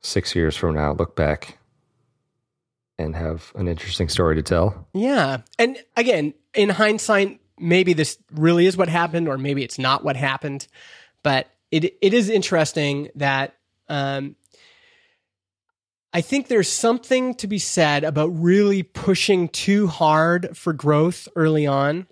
[0.00, 1.58] six years from now, look back
[2.98, 4.88] and have an interesting story to tell.
[4.92, 5.38] Yeah.
[5.58, 10.16] And again, in hindsight, maybe this really is what happened, or maybe it's not what
[10.16, 10.66] happened.
[11.22, 13.54] But it it is interesting that
[13.88, 14.36] um,
[16.12, 21.66] I think there's something to be said about really pushing too hard for growth early
[21.66, 22.06] on.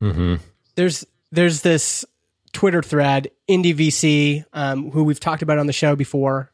[0.00, 0.36] Mm-hmm.
[0.76, 2.04] There's there's this
[2.52, 6.52] Twitter thread, Indie VC, um, who we've talked about on the show before.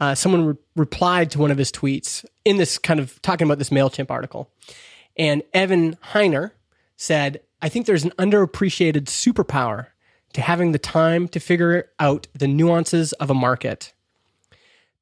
[0.00, 3.58] Uh, someone re- replied to one of his tweets in this kind of talking about
[3.58, 4.50] this MailChimp article.
[5.16, 6.52] And Evan Heiner
[6.96, 9.88] said, I think there's an underappreciated superpower
[10.34, 13.92] to having the time to figure out the nuances of a market.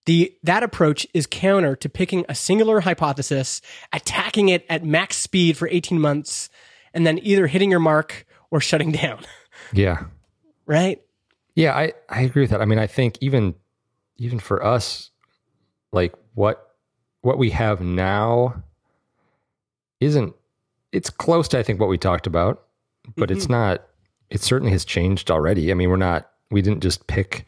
[0.07, 3.61] The, that approach is counter to picking a singular hypothesis,
[3.93, 6.49] attacking it at max speed for 18 months,
[6.95, 9.25] and then either hitting your mark or shutting down.
[9.73, 10.05] Yeah.
[10.67, 11.03] Right?
[11.57, 12.61] Yeah, I, I agree with that.
[12.61, 13.55] I mean, I think even
[14.17, 15.11] even for us,
[15.93, 16.75] like what
[17.23, 18.63] what we have now
[19.99, 20.35] isn't
[20.93, 22.63] it's close to I think what we talked about,
[23.17, 23.55] but it's mm-hmm.
[23.55, 23.87] not
[24.31, 25.71] it certainly has changed already.
[25.71, 27.47] I mean, we're not we didn't just pick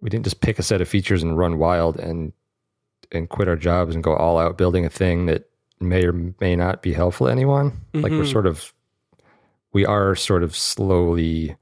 [0.00, 2.32] we didn't just pick a set of features and run wild and
[3.10, 5.48] and quit our jobs and go all out building a thing that
[5.80, 7.80] may or may not be helpful to anyone.
[7.94, 8.72] Like we're sort of
[9.72, 11.56] we are sort of slowly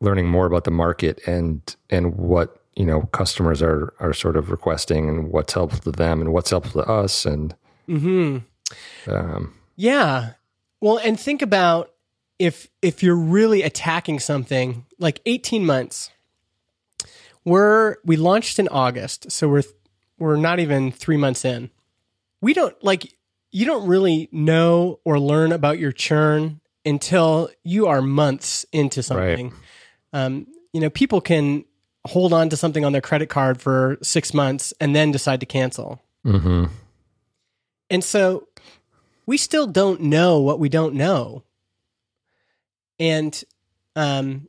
[0.00, 4.50] learning more about the market and and what you know customers are are sort of
[4.50, 7.54] requesting and what's helpful to them and what's helpful to us and
[7.88, 8.38] mm-hmm.
[9.12, 10.32] um, Yeah.
[10.80, 11.92] Well, and think about
[12.38, 16.10] if if you're really attacking something like 18 months.
[17.46, 19.62] We're we launched in August, so we're
[20.18, 21.70] we're not even 3 months in.
[22.42, 23.14] We don't like
[23.52, 29.52] you don't really know or learn about your churn until you are months into something.
[30.12, 31.64] Um, you know, people can
[32.06, 35.46] hold on to something on their credit card for 6 months and then decide to
[35.46, 36.02] cancel.
[36.24, 36.68] mhm.
[37.88, 38.48] And so
[39.26, 41.44] we still don't know what we don't know.
[42.98, 43.42] And
[43.94, 44.48] um,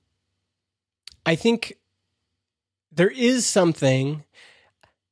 [1.26, 1.78] I think
[2.98, 4.24] there is something,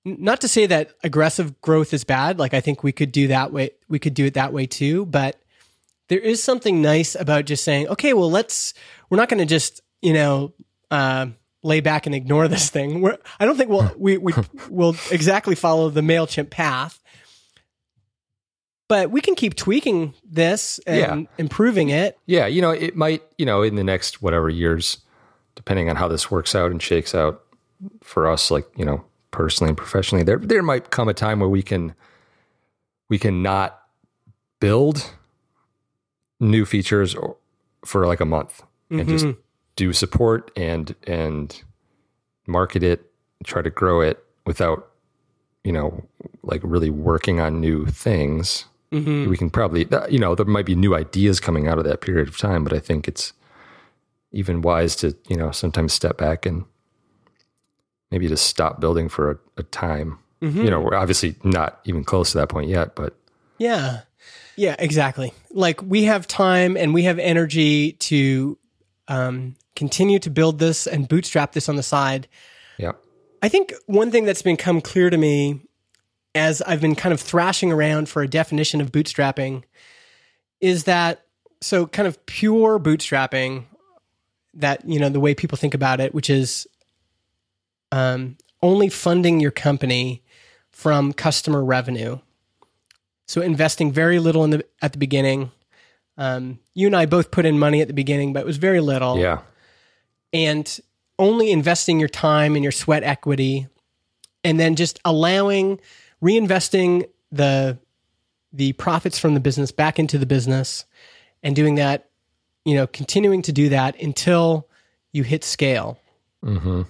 [0.04, 2.38] not to say that aggressive growth is bad.
[2.40, 3.72] Like I think we could do that way.
[3.88, 5.06] We could do it that way too.
[5.06, 5.40] But
[6.10, 8.74] there is something nice about just saying, okay, well, let's,
[9.10, 10.54] we're not going to just, you know,
[10.92, 11.28] uh,
[11.64, 13.02] lay back and ignore this thing.
[13.02, 14.34] We're, I don't think we'll, we, we
[14.70, 17.00] will exactly follow the MailChimp path
[18.88, 21.28] but we can keep tweaking this and Yeah.
[21.40, 22.20] improving it.
[22.28, 25.00] yeah you know it might you know in the next whatever years
[25.56, 27.42] depending on how this works out and shakes out
[28.02, 31.50] for us like you know personally and professionally there there might come a time where
[31.50, 31.94] we can
[33.10, 33.82] we can not
[34.60, 35.12] build
[36.40, 37.38] new features or,
[37.84, 39.40] for like a month and just mm-hmm.
[39.76, 41.64] do support and and
[42.48, 43.12] market it
[43.44, 44.92] try to grow it without
[45.64, 46.04] you know
[46.44, 48.66] like really working on new things.
[48.92, 49.30] Mm-hmm.
[49.30, 52.02] We can probably uh, you know there might be new ideas coming out of that
[52.02, 53.34] period of time but i think it's
[54.32, 56.66] even wise to you know sometimes step back and
[58.12, 62.32] maybe just stop building for a, a time you know we're obviously not even close
[62.32, 63.16] to that point yet but
[63.58, 64.02] Yeah.
[64.58, 65.34] Yeah, exactly.
[65.52, 68.58] Like we have time and we have energy to
[69.08, 72.28] um, continue to build this and bootstrap this on the side.
[72.78, 72.92] yeah
[73.42, 75.62] I think one thing that's become clear to me
[76.36, 79.64] as I've been kind of thrashing around for a definition of bootstrapping
[80.62, 81.26] is that
[81.62, 83.66] so kind of pure bootstrapping
[84.54, 86.68] that you know the way people think about it which is
[87.96, 90.22] um, only funding your company
[90.70, 92.20] from customer revenue.
[93.26, 95.52] So investing very little in the at the beginning.
[96.18, 98.82] Um, you and I both put in money at the beginning but it was very
[98.82, 99.18] little.
[99.18, 99.42] Yeah.
[100.34, 100.80] And
[101.18, 103.68] only investing your time and your sweat equity
[104.44, 105.80] and then just allowing
[106.22, 107.78] reinvesting the
[108.52, 110.84] the profits from the business back into the business
[111.44, 112.10] and doing that
[112.66, 114.68] you know continuing to do that until
[115.14, 115.98] you hit scale.
[116.44, 116.82] Hmm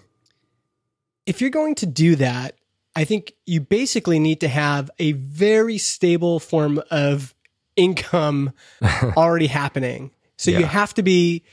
[1.26, 2.56] if you're going to do that
[2.96, 7.36] i think you basically need to have a very stable form of
[7.76, 8.54] income
[9.18, 10.12] already happening.
[10.38, 11.44] So you have to be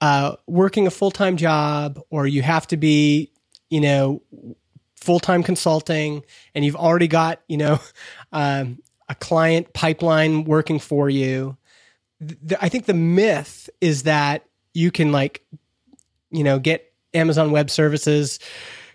[0.00, 3.30] uh, working a full-time job or you have to be
[3.70, 4.22] you know
[4.96, 6.22] full-time consulting
[6.54, 7.80] and you've already got you know
[8.32, 11.56] um, a client pipeline working for you.
[12.20, 14.44] Th- i think the myth is that
[14.74, 15.42] you can like
[16.30, 18.38] you know get amazon web services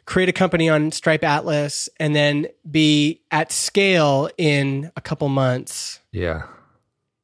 [0.05, 5.99] create a company on stripe atlas and then be at scale in a couple months
[6.11, 6.43] yeah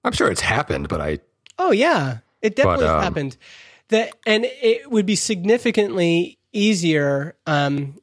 [0.03, 1.19] i'm sure it's happened but i
[1.59, 3.37] Oh yeah, it definitely But, um, happened.
[3.89, 7.99] That and it would be significantly easier um,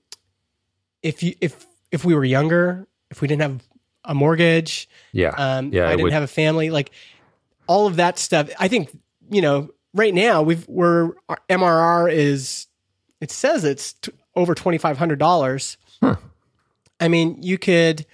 [1.03, 3.63] if you if if we were younger, if we didn't have
[4.05, 5.31] a mortgage, Yeah.
[5.31, 5.87] um, yeah.
[5.87, 6.93] I didn't would- have a family, like
[7.67, 8.49] all of that stuff.
[8.61, 8.97] I think
[9.29, 12.69] you know right now we've we're our MRR is
[13.21, 13.95] it says it's
[14.39, 15.77] over twenty five hundred dollars.
[17.01, 18.07] I mean, you could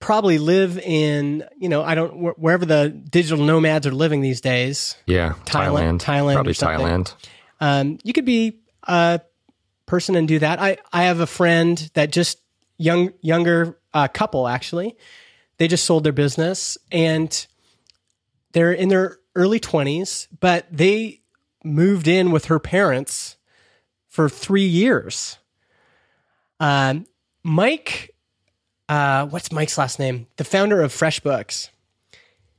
[0.00, 4.96] probably live in you know I don't wherever the digital nomads are living these days.
[5.06, 5.34] yeah.
[5.44, 6.00] Thailand- Thailand.
[6.00, 6.54] Thailand Probably.
[6.54, 7.14] Thailand.
[7.60, 9.20] Um, you could be a
[9.86, 10.60] person and do that.
[10.60, 12.38] I I have a friend that just
[12.76, 14.96] young younger uh, couple actually.
[15.58, 17.46] They just sold their business and
[18.52, 21.20] they're in their early twenties, but they
[21.64, 23.36] moved in with her parents
[24.08, 25.38] for three years.
[26.60, 27.06] Um,
[27.44, 28.14] Mike,
[28.88, 30.26] uh, what's Mike's last name?
[30.36, 31.70] The founder of FreshBooks.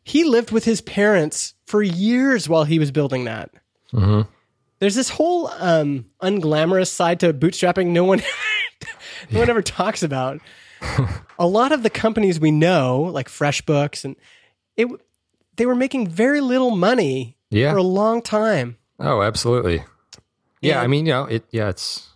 [0.04, 3.52] He lived with his parents for years while he was building that
[4.80, 8.22] there's this whole um, unglamorous side to bootstrapping no one
[9.32, 10.40] no one ever talks about
[11.40, 14.16] a lot of the companies we know like freshbooks and
[14.78, 14.88] it
[15.58, 17.72] they were making very little money Yeah.
[17.72, 19.78] for a long time Oh, absolutely.
[20.62, 20.82] Yeah, Yeah.
[20.82, 21.44] I mean, you know, it.
[21.52, 22.08] Yeah, it's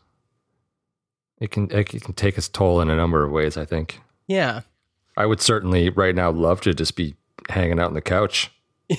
[1.43, 3.57] it can it can take its toll in a number of ways.
[3.57, 4.61] I think yeah
[5.17, 7.15] I would certainly right now love to just be
[7.49, 8.51] hanging out on the couch.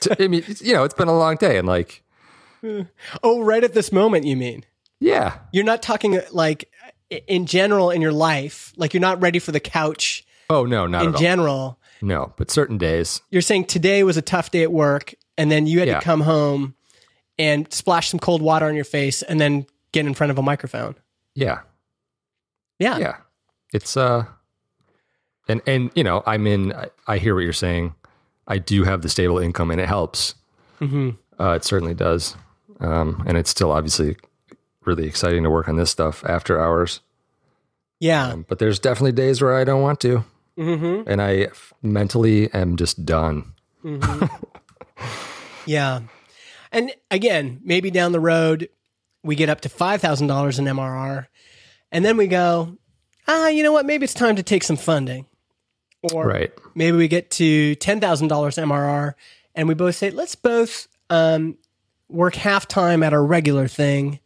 [0.00, 2.02] To- I mean, you know, it's been a long day, and like,
[3.22, 4.64] oh right at this moment you mean
[4.98, 6.70] yeah, you're not talking like
[7.28, 11.02] in general in your life like you're not ready for the couch oh no, not
[11.02, 11.20] in at all.
[11.20, 15.50] general No, but certain days, you're saying today was a tough day at work and
[15.50, 15.98] then you had Yeah.
[16.00, 16.74] to come home
[17.38, 20.42] and splash some cold water on your face and then get in front of a
[20.42, 20.96] microphone.
[21.36, 21.60] Yeah,
[22.80, 22.98] Yeah.
[22.98, 23.16] yeah,
[23.72, 24.24] it's uh,
[25.48, 26.72] and and you know, I'm in.
[26.72, 27.94] I, I hear what you're saying.
[28.48, 30.34] I do have the stable income, and it helps.
[30.78, 32.36] hmm Uh, it certainly does.
[32.80, 34.16] Um, and it's still obviously
[34.84, 37.00] really exciting to work on this stuff after hours.
[38.00, 38.28] Yeah.
[38.28, 40.24] Um, but there's definitely days where I don't want to.
[40.56, 43.52] hmm And I f- mentally am just done.
[45.66, 46.00] Yeah.
[46.72, 48.68] And again, maybe down the road,
[49.26, 51.26] we get up to $5,000 in MRR.
[51.92, 52.76] And then we go,
[53.28, 53.84] ah, you know what?
[53.86, 55.26] Maybe it's time to take some funding.
[56.12, 56.52] Or Right.
[56.74, 59.14] maybe we get to $10,000 MRR
[59.54, 61.56] and we both say, let's both um,
[62.08, 64.20] work half time at our regular thing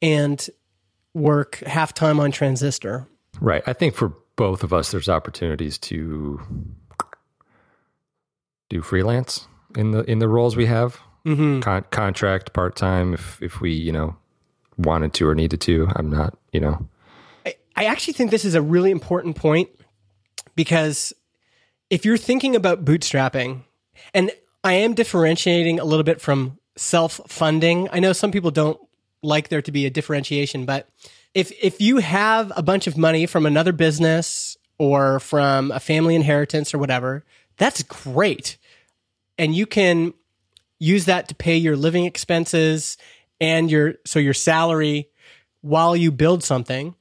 [0.00, 0.48] and
[1.14, 3.06] work half time on Transistor.
[3.40, 3.62] Right.
[3.66, 6.40] I think for both of us, there's opportunities to
[8.68, 11.00] do freelance in the in the roles we have.
[11.26, 11.60] Mm-hmm.
[11.60, 14.16] Con- contract part time if if we you know
[14.78, 15.88] wanted to or needed to.
[15.94, 16.88] I'm not you know
[17.44, 19.68] I, I actually think this is a really important point
[20.54, 21.12] because
[21.90, 23.62] if you're thinking about bootstrapping,
[24.14, 24.30] and
[24.64, 27.88] I am differentiating a little bit from self funding.
[27.92, 28.80] I know some people don't
[29.22, 30.88] like there to be a differentiation, but
[31.34, 36.14] if if you have a bunch of money from another business or from a family
[36.14, 37.24] inheritance or whatever,
[37.56, 38.58] that's great.
[39.36, 40.14] And you can
[40.78, 42.96] use that to pay your living expenses
[43.40, 45.10] and your so your salary
[45.60, 46.94] while you build something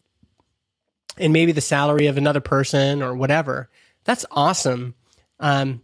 [1.17, 3.69] and maybe the salary of another person or whatever.
[4.04, 4.95] That's awesome.
[5.39, 5.82] Um,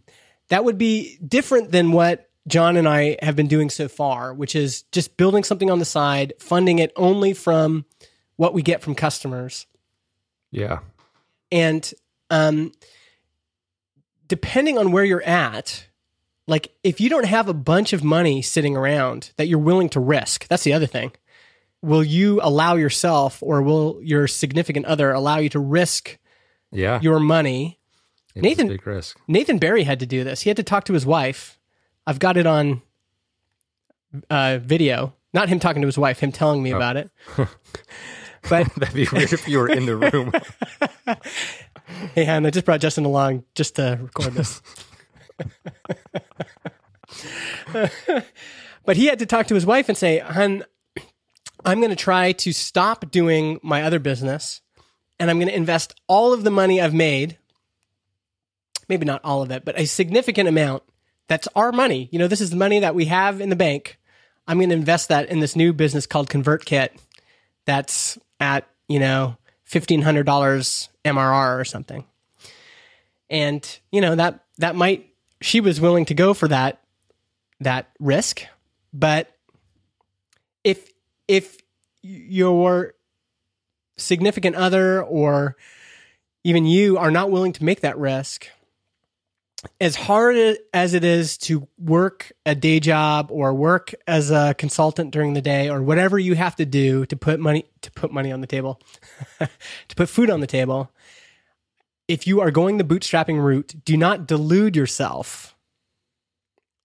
[0.48, 4.54] that would be different than what Jon and I have been doing so far, which
[4.54, 7.84] is just building something on the side, funding it only from
[8.36, 9.66] what we get from customers.
[10.50, 10.80] yeah
[11.50, 11.92] And
[12.30, 12.72] um,
[14.28, 15.86] depending on where you're at,
[16.46, 20.00] like if you don't have a bunch of money sitting around that you're willing to
[20.00, 21.12] risk, that's the other thing.
[21.82, 26.18] Will you allow yourself or will your significant other allow you to risk
[26.72, 27.00] yeah.
[27.00, 27.78] your money?
[28.34, 29.18] It's a Nathan- risk.
[29.28, 30.42] Nathan Barry had to do this.
[30.42, 31.58] He had to talk to his wife.
[32.06, 32.82] I've got it on
[34.30, 35.14] uh, video.
[35.32, 37.10] Not him talking to his wife, him telling me about it.
[38.48, 40.32] but That'd be weird if you were in the room.
[42.14, 44.62] hey, Han, I just brought Justin along just to record this.
[48.84, 50.64] But he had to talk to his wife and say, "Hun,
[51.64, 54.60] I'm going to try to stop doing my other business,
[55.18, 57.38] and I'm going to invest all of the money I've made.
[58.88, 60.82] Maybe not all of it, but a significant amount.
[61.26, 62.08] That's our money.
[62.12, 63.98] You know, this is the money that we have in the bank.
[64.46, 66.90] I'm going to invest that in this new business called ConvertKit.
[67.64, 72.04] That's at you know fifteen hundred dollars MRR or something."
[73.30, 75.08] and you know that that might
[75.44, 76.80] she was willing to go for that
[77.60, 78.44] that risk.
[78.94, 79.30] But
[80.64, 80.90] if
[81.28, 81.58] if
[82.02, 82.94] your
[83.98, 85.56] significant other or
[86.44, 88.48] even you are not willing to make that risk
[89.80, 95.10] as hard as it is to work a day job or work as a consultant
[95.10, 98.32] during the day or whatever you have to do to put money to put money
[98.32, 98.80] on the table,
[99.38, 100.90] to put food on the table,
[102.08, 105.54] if you are going the bootstrapping route, do not delude yourself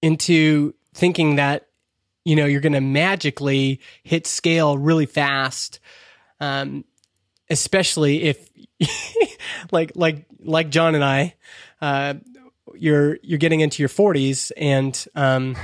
[0.02, 1.68] into thinking that
[2.26, 5.80] you know you're going to magically hit scale really fast
[6.40, 6.86] um,
[7.50, 8.50] especially if
[9.72, 11.36] like like like Jon and I
[11.82, 12.16] uh,
[12.76, 15.58] you're you're getting into your 40s and um,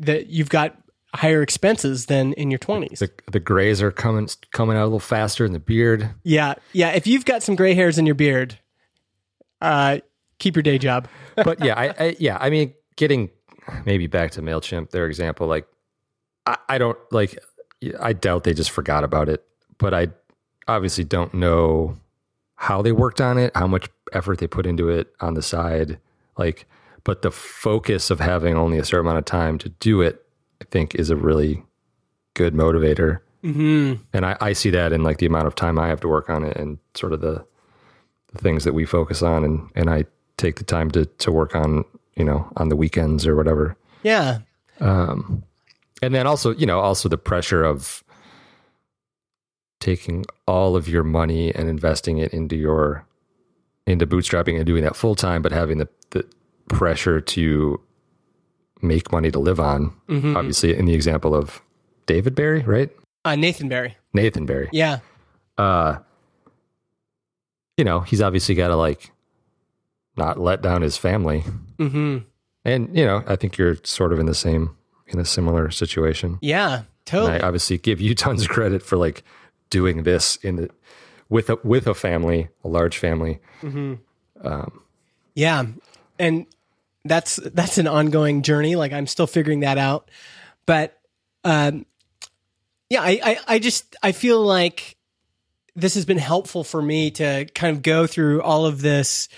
[0.00, 0.76] that you've got
[1.14, 2.98] higher expenses than in your 20s.
[2.98, 6.10] The the grays are coming coming out a little faster in the beard.
[6.22, 6.90] Yeah, yeah.
[6.90, 8.58] If you've got some gray hairs in your beard,
[9.60, 9.98] uh,
[10.38, 11.08] keep your day job.
[11.34, 13.30] But yeah, I, I yeah, I mean, getting
[13.86, 15.66] maybe back to Mailchimp, their example, like
[16.44, 17.38] I, I don't like.
[17.98, 19.42] I doubt they just forgot about it,
[19.78, 20.08] but I
[20.68, 21.98] obviously don't know
[22.56, 25.98] how they worked on it, how much effort they put into it on the side.
[26.36, 26.66] Like,
[27.02, 30.24] but the focus of having only a certain amount of time to do it,
[30.62, 31.62] I think, is a really
[32.34, 33.18] good motivator.
[33.42, 36.08] hmm And I, I see that in like the amount of time I have to
[36.08, 37.44] work on it and sort of the,
[38.32, 39.44] the things that we focus on.
[39.44, 40.04] And, and I
[40.36, 41.84] take the time to, to work on,
[42.14, 43.76] you know, on the weekends or whatever.
[44.04, 44.38] Yeah,
[44.80, 45.42] Um,
[46.00, 48.02] and then also, you know, also the pressure of
[49.80, 53.04] taking all of your money and investing it into your
[53.86, 56.24] into bootstrapping and doing that full time, but having the, the
[56.68, 57.80] pressure to
[58.82, 59.92] make money to live on.
[60.08, 60.36] Mhm.
[60.36, 61.62] Obviously, in the example of
[62.06, 62.90] David Barry, right?
[63.24, 63.96] uh, Nathan Barry.
[64.12, 64.68] Nathan Barry.
[64.72, 64.98] Yeah,
[65.58, 65.98] Uh,
[67.76, 69.10] you know, he's obviously got to like
[70.16, 71.44] not let down his family.
[71.78, 72.18] hmm
[72.64, 74.76] And you know, I think you're sort of in the same
[75.06, 76.38] in a similar situation.
[76.42, 77.40] yeah, And totally.
[77.40, 79.22] I obviously give you tons of credit for like
[79.70, 80.70] doing this in the
[81.28, 83.40] with a with a family, a large family.
[85.34, 85.64] Yeah.
[86.18, 86.46] And
[87.04, 88.76] that's that's an ongoing journey.
[88.76, 90.10] Like I'm still figuring that out.
[90.66, 90.98] But
[91.44, 91.86] um
[92.90, 94.96] yeah, I, I, I just I feel like
[95.74, 99.28] this has been helpful for me to kind of go through all of this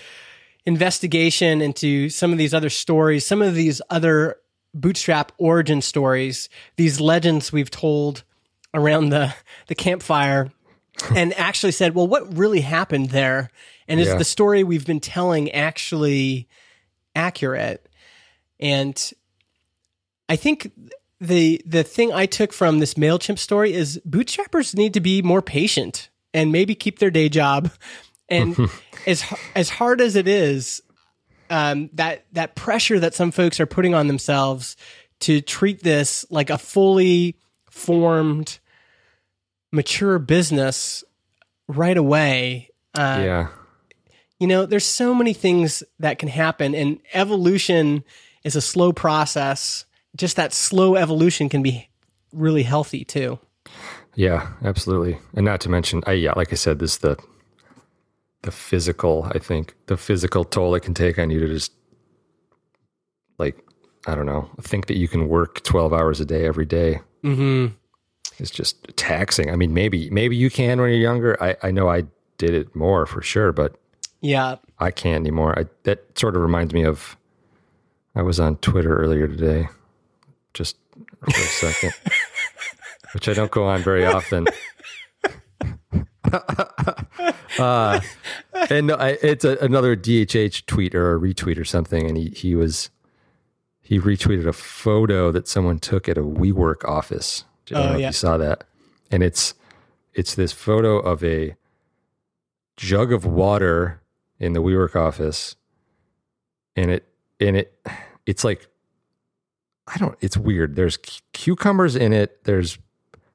[0.65, 4.37] investigation into some of these other stories, some of these other
[4.73, 8.23] bootstrap origin stories, these legends we've told
[8.73, 9.33] around the
[9.67, 10.51] the campfire
[11.15, 13.49] and actually said, well, what really happened there?
[13.87, 14.15] And is Yeah.
[14.17, 16.47] the story we've been telling actually
[17.15, 17.87] accurate?
[18.59, 19.11] And
[20.29, 20.71] I think
[21.19, 25.41] the the thing I took from this Mailchimp story is bootstrappers need to be more
[25.41, 27.71] patient and maybe keep their day job.
[28.27, 28.57] And
[29.05, 30.81] as as hard as it is,
[31.51, 34.75] um, that that pressure that some folks are putting on themselves
[35.19, 37.37] to treat this like a fully
[37.69, 38.57] formed,
[39.71, 41.03] mature business
[41.67, 42.71] right away.
[42.97, 43.47] Uh, yeah.
[44.39, 48.03] You know, there's so many things that can happen, and evolution
[48.43, 49.85] is a slow process.
[50.15, 51.89] Just that slow evolution can be
[52.31, 53.39] really healthy too.
[54.15, 55.17] Yeah, absolutely.
[55.35, 57.17] And not to mention, I yeah, like I said, this the
[58.43, 61.71] the physical, I think, the physical toll it can take on you to just
[63.37, 63.57] like
[64.07, 67.73] I don't know, think that you can work 12 hours a day every day Mm-hmm.
[68.37, 69.49] is just taxing.
[69.49, 71.41] I mean, maybe maybe you can when you're younger.
[71.43, 72.03] I I know I
[72.37, 73.75] did it more for sure, but
[74.25, 74.55] Yeah.
[74.79, 75.57] I can't anymore.
[75.57, 77.15] I that sort of reminds me of
[78.15, 79.67] I was on Twitter earlier today,
[80.53, 80.77] just
[81.19, 81.93] for a second,
[83.13, 84.47] which I don't go on very often.
[87.59, 87.99] uh,
[88.69, 92.29] and no, I, it's a, another DHH tweet or a retweet or something, and he
[92.29, 92.89] he was
[93.81, 97.45] he retweeted a photo that someone took at a WeWork office.
[97.67, 98.07] I don't Oh, know if yeah.
[98.07, 98.63] you saw that,
[99.11, 99.53] and it's
[100.13, 101.55] it's this photo of a
[102.77, 104.01] jug of water
[104.39, 105.55] in the WeWork office,
[106.75, 107.07] and it
[107.39, 107.77] and it
[108.25, 108.67] it's like
[109.87, 110.17] I don't.
[110.21, 110.75] It's weird.
[110.75, 112.43] There's cu- cucumbers in it.
[112.43, 112.77] There's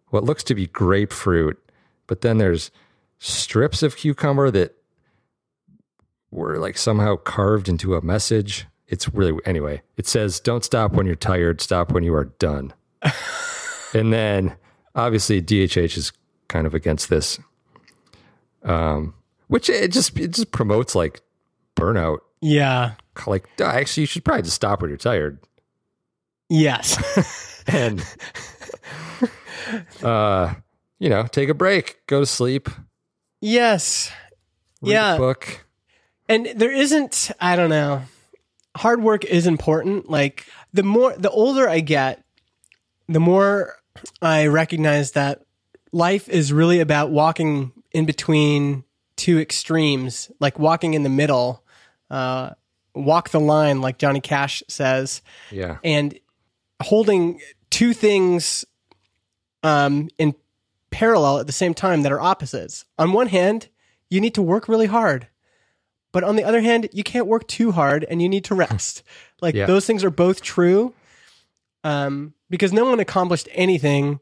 [0.08, 1.58] what looks to be grapefruit,
[2.06, 2.70] but then there's
[3.18, 4.74] strips of cucumber that
[6.30, 8.66] were like somehow carved into a message.
[8.88, 9.82] It's really anyway.
[9.96, 11.60] It says, "Don't stop when you're tired.
[11.60, 12.72] Stop when you are done."
[13.94, 14.56] and then
[14.94, 16.12] obviously DHH is
[16.48, 17.38] kind of against this,
[18.64, 19.14] um,
[19.50, 21.20] which it just it just promotes like
[21.76, 22.18] burnout.
[22.40, 22.92] Yeah.
[23.26, 25.38] Like actually, you should probably just stop when you're tired
[26.48, 27.62] Yes.
[27.66, 28.02] and
[30.02, 30.54] uh,
[30.98, 32.68] you know, take a break, go to sleep,
[33.40, 34.10] yes.
[34.82, 35.16] read Yeah.
[35.16, 35.64] book.
[36.28, 38.02] And there isn't, I don't know.
[38.76, 40.08] Hard work is important.
[40.08, 42.22] Like the more the older I get,
[43.08, 43.74] the more
[44.22, 45.42] I recognize that
[45.92, 48.84] life is really about walking in between
[49.20, 51.62] two extremes, like walking in the middle.
[52.10, 52.50] Uh,
[52.94, 55.78] walk the line, like Johnny Cash says, Yeah.
[55.84, 56.18] and
[56.82, 57.40] holding
[57.70, 58.64] two things
[59.62, 60.34] um, in
[60.90, 62.84] parallel at the same time that are opposites.
[62.98, 63.68] On one hand,
[64.08, 65.28] you need to work really hard.
[66.10, 69.04] But on the other hand, you can't work too hard and you need to rest.
[69.40, 69.66] like Yeah.
[69.66, 70.92] those things are both true.
[71.84, 74.18] Um, because no one accomplished anything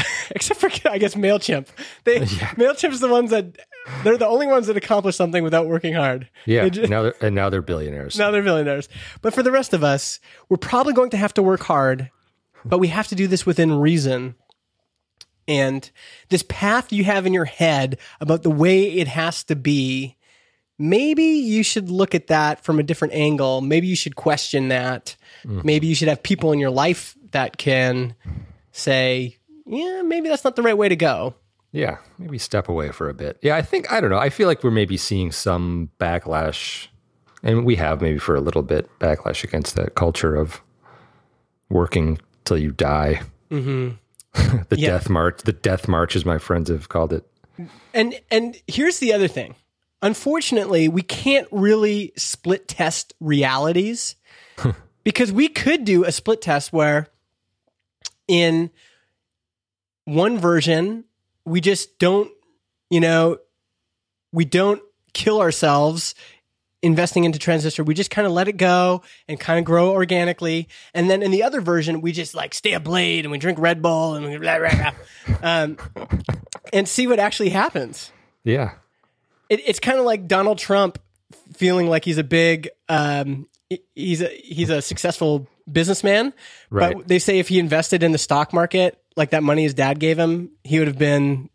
[0.30, 1.68] except for I guess Mailchimp.
[2.04, 2.20] They
[2.56, 3.58] Mailchimp's the ones that
[4.04, 6.28] they're the only ones that accomplish something without working hard.
[6.44, 6.64] Yeah.
[6.64, 8.18] They ju- now they're, and now they're billionaires.
[8.18, 8.88] now they're billionaires.
[9.22, 12.10] But for the rest of us, we're probably going to have to work hard,
[12.64, 14.34] but we have to do this within reason.
[15.46, 15.90] And
[16.28, 20.16] this path you have in your head about the way it has to be,
[20.78, 23.62] maybe you should look at that from a different angle.
[23.62, 25.16] Maybe you should question that.
[25.44, 25.60] Mm-hmm.
[25.64, 28.14] Maybe you should have people in your life that can
[28.72, 29.37] say,
[29.68, 31.34] yeah, maybe that's not the right way to go.
[31.70, 33.38] Yeah, maybe step away for a bit.
[33.42, 34.18] Yeah, I think I don't know.
[34.18, 36.88] I feel like we're maybe seeing some backlash,
[37.42, 40.62] and we have maybe for a little bit backlash against that culture of
[41.68, 43.20] working till you die.
[43.50, 43.96] Mm-hmm.
[44.70, 44.88] the Yeah.
[44.90, 47.26] death march, the death march, as my friends have called it.
[47.92, 49.54] And and here's the other thing.
[50.00, 54.14] Unfortunately, we can't really split test realities
[55.04, 57.08] because we could do a split test where
[58.28, 58.70] in
[60.08, 61.04] one version
[61.44, 62.30] we just don't,
[62.90, 63.38] you know,
[64.32, 64.82] we don't
[65.12, 66.14] kill ourselves
[66.82, 67.82] investing into transistor.
[67.82, 70.68] We just kind of let it go and kind of grow organically.
[70.94, 73.58] And then in the other version, we just like stay a blade and we drink
[73.58, 75.76] Red Bull and we blah, blah, blah, um,
[76.72, 78.12] and see what actually happens.
[78.44, 78.72] Yeah,
[79.48, 80.98] It, it's kind of like Donald Trump
[81.54, 83.46] feeling like he's a big, um,
[83.94, 86.32] he's a he's a successful businessman.
[86.70, 86.96] Right.
[86.96, 89.98] But they say if he invested in the stock market, like that money his dad
[89.98, 91.50] gave him, he would have been,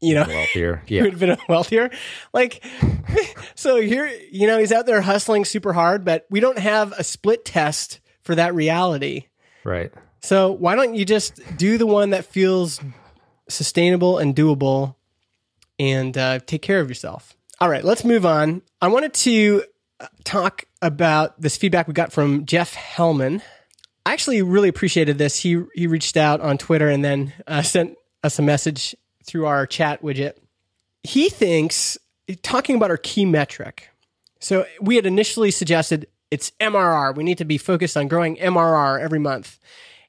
[0.00, 0.82] you know, wealthier.
[0.88, 0.98] Yeah.
[0.98, 1.90] he would have been wealthier.
[2.32, 2.62] Like,
[3.54, 7.04] so here, you know, he's out there hustling super hard, but we don't have a
[7.04, 9.26] split test for that reality.
[9.64, 9.92] right.
[10.20, 12.80] So why don't you just do the one that feels
[13.48, 14.96] sustainable and doable
[15.78, 17.36] and uh, take care of yourself?
[17.60, 18.62] All right, let's move on.
[18.82, 19.62] I wanted to
[20.24, 23.42] talk about this feedback we got from Jeff Hellman.
[24.06, 25.40] I actually really appreciated this.
[25.40, 28.94] He he reached out on Twitter and then uh, sent us a message
[29.24, 30.34] through our chat widget.
[31.02, 31.98] He thinks
[32.42, 33.90] talking about our key metric.
[34.40, 37.14] So we had initially suggested it's MRR.
[37.16, 39.58] We need to be focused on growing MRR every month.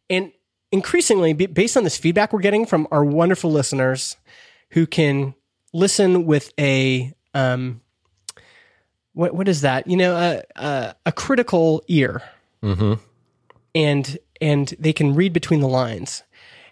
[0.09, 0.31] And
[0.71, 4.17] increasingly, based on this feedback we're getting from our wonderful listeners
[4.71, 5.33] who can
[5.73, 7.81] listen with a, um,
[9.19, 9.85] what, what is that?
[9.85, 12.23] You know, a, a, a critical ear.
[13.75, 16.23] And, and they can read between the lines.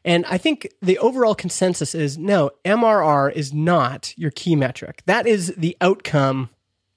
[0.06, 5.04] And I think the overall consensus is no, MRR is not your key metric.
[5.06, 6.50] That is the outcome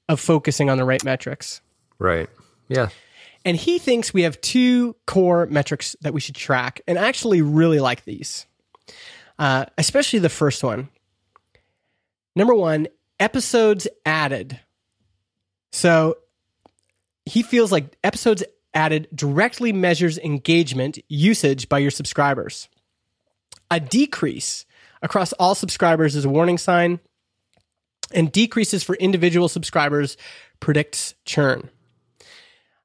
[0.08, 1.60] of focusing on the right metrics.
[1.98, 2.30] Right.
[2.68, 2.90] Yeah.
[3.44, 7.42] And he thinks we have two core metrics that we should track, and I actually
[7.42, 8.46] really like these,
[9.38, 10.90] uh, especially the first one.
[12.36, 12.86] Number one,
[13.18, 14.60] episodes added.
[15.72, 16.18] So
[17.24, 18.42] he feels like episodes
[18.74, 22.68] added directly measures engagement usage by your subscribers.
[23.70, 24.64] A decrease
[25.02, 27.00] across all subscribers is a warning sign,
[28.12, 30.16] and decreases for individual subscribers
[30.58, 31.70] predicts churn.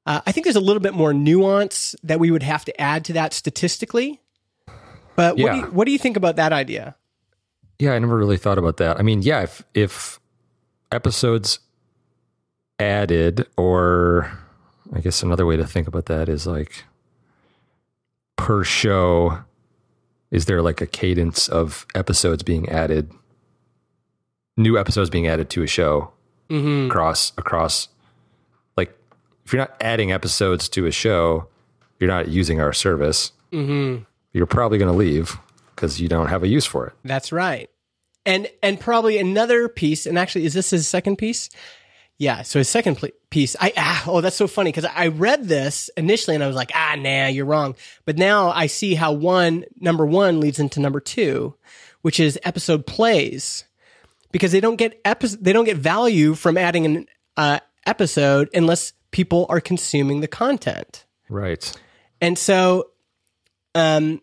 [0.06, 3.04] Uh, I think there's a little bit more nuance that we would have to add
[3.06, 4.20] to that statistically.
[5.16, 6.94] But what, do you, what do you think about that idea?
[7.78, 8.98] Yeah, I never really thought about that.
[8.98, 10.20] I mean, yeah, if if
[10.92, 11.58] episodes
[12.78, 14.38] added or
[14.92, 16.84] I guess another way to think about that is like
[18.36, 19.40] per show
[20.30, 23.10] is there like a cadence of episodes being added
[24.56, 26.12] new episodes being added to a show
[26.50, 27.88] across across
[28.76, 28.96] like
[29.44, 31.48] if you're not adding episodes to a show,
[31.98, 33.32] you're not using our service.
[33.52, 34.02] Mm-hmm.
[34.32, 35.38] You're probably going to leave
[35.74, 36.94] because you don't have a use for it.
[37.04, 37.70] That's right.
[38.24, 40.04] And and probably another piece.
[40.06, 41.48] And actually, is this his second piece?
[42.18, 42.42] Yeah.
[42.42, 43.56] So his second pl- piece.
[43.60, 46.72] I ah, oh, that's so funny because I read this initially and I was like,
[46.74, 47.76] ah, nah, you're wrong.
[48.04, 51.54] But now I see how one number one leads into number two,
[52.02, 53.64] which is episode plays,
[54.32, 55.02] because they don't get
[55.40, 57.06] they don't get value from adding an
[57.36, 61.04] uh, episode unless people are consuming the content.
[61.28, 61.72] Right.
[62.20, 62.90] And so
[63.74, 64.22] um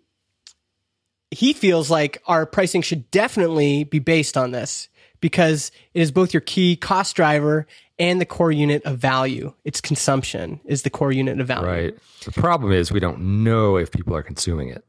[1.32, 4.88] he feels like our pricing should definitely be based on this
[5.24, 7.66] because it is both your key cost driver
[7.98, 9.54] and the core unit of value.
[9.64, 11.66] Its consumption is the core unit of value.
[11.66, 11.98] Right.
[12.26, 14.84] The problem is we don't know if people are consuming it.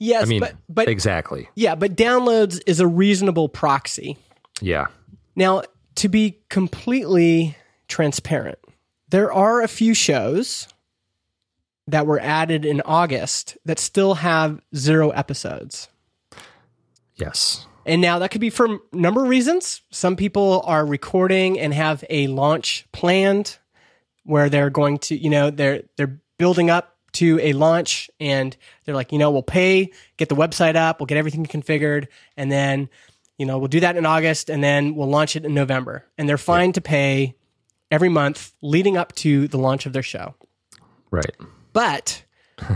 [0.00, 1.48] Yes, I mean, but but exactly.
[1.54, 4.18] yeah, but downloads is a reasonable proxy.
[4.60, 4.86] Yeah.
[5.36, 5.62] Now,
[5.94, 7.56] to be completely
[7.86, 8.58] transparent,
[9.10, 10.66] there are a few shows
[11.86, 15.88] that were added in August that still have zero episodes.
[17.14, 17.68] Yes.
[17.86, 19.80] And now that could be for a number of reasons.
[19.92, 23.58] Some people are recording and have a launch planned
[24.24, 28.94] where they're going to, you know, they're they're building up to a launch and they're
[28.94, 32.90] like, you know, we'll pay, get the website up, we'll get everything configured, and then,
[33.38, 36.04] you know, we'll do that in August and then we'll launch it in November.
[36.18, 37.36] And they're fine to pay
[37.92, 40.34] every month leading up to the launch of their show.
[41.12, 41.34] Right.
[41.72, 42.24] But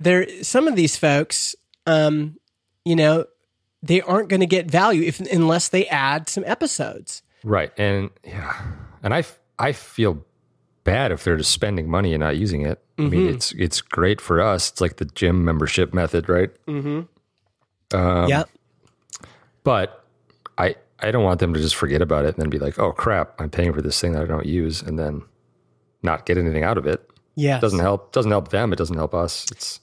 [0.00, 1.56] there, some of these folks,
[1.86, 2.38] um,
[2.84, 3.26] you know,
[3.82, 7.22] they aren't going to get value if unless they add some episodes.
[7.44, 7.72] Right.
[7.78, 8.60] And yeah.
[9.02, 9.24] And I
[9.58, 10.24] I feel
[10.84, 12.82] bad if they're just spending money and not using it.
[12.98, 14.70] I mean, it's it's great for us.
[14.70, 16.50] It's like the gym membership method, right?
[16.68, 18.48] Um, yep.
[19.64, 20.04] But
[20.58, 22.92] I I don't want them to just forget about it and then be like, "Oh
[22.92, 25.22] crap, I'm paying for this thing that I don't use," and then
[26.02, 27.08] not get anything out of it.
[27.36, 27.62] Yes.
[27.62, 28.12] Doesn't help.
[28.12, 28.72] Doesn't help them.
[28.72, 29.46] It doesn't help us.
[29.50, 29.80] It's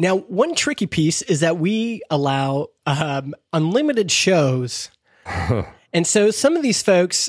[0.00, 4.90] Now, one tricky piece is that we allow um, unlimited shows.
[5.92, 7.28] and so some of these folks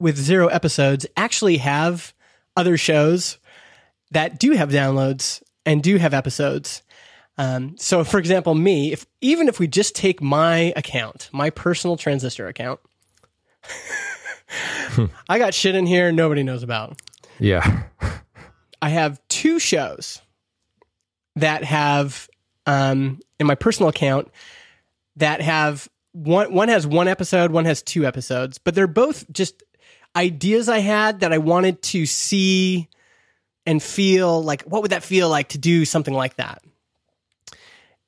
[0.00, 2.12] with zero episodes actually have
[2.56, 3.38] other shows
[4.10, 6.82] that do have downloads and do have episodes.
[7.38, 11.96] Um, so, for example, me, if even if we just take my account, my personal
[11.96, 12.80] transistor account,
[15.28, 17.00] I got shit in here nobody knows about.
[17.38, 17.84] yeah.
[18.82, 20.20] I have two shows
[21.36, 22.28] that have
[22.66, 24.30] um, in my personal account
[25.16, 29.62] that have one one has one episode, one has two episodes, but they're both just
[30.14, 32.88] ideas I had that I wanted to see
[33.64, 36.62] and feel like what would that feel like to do something like that.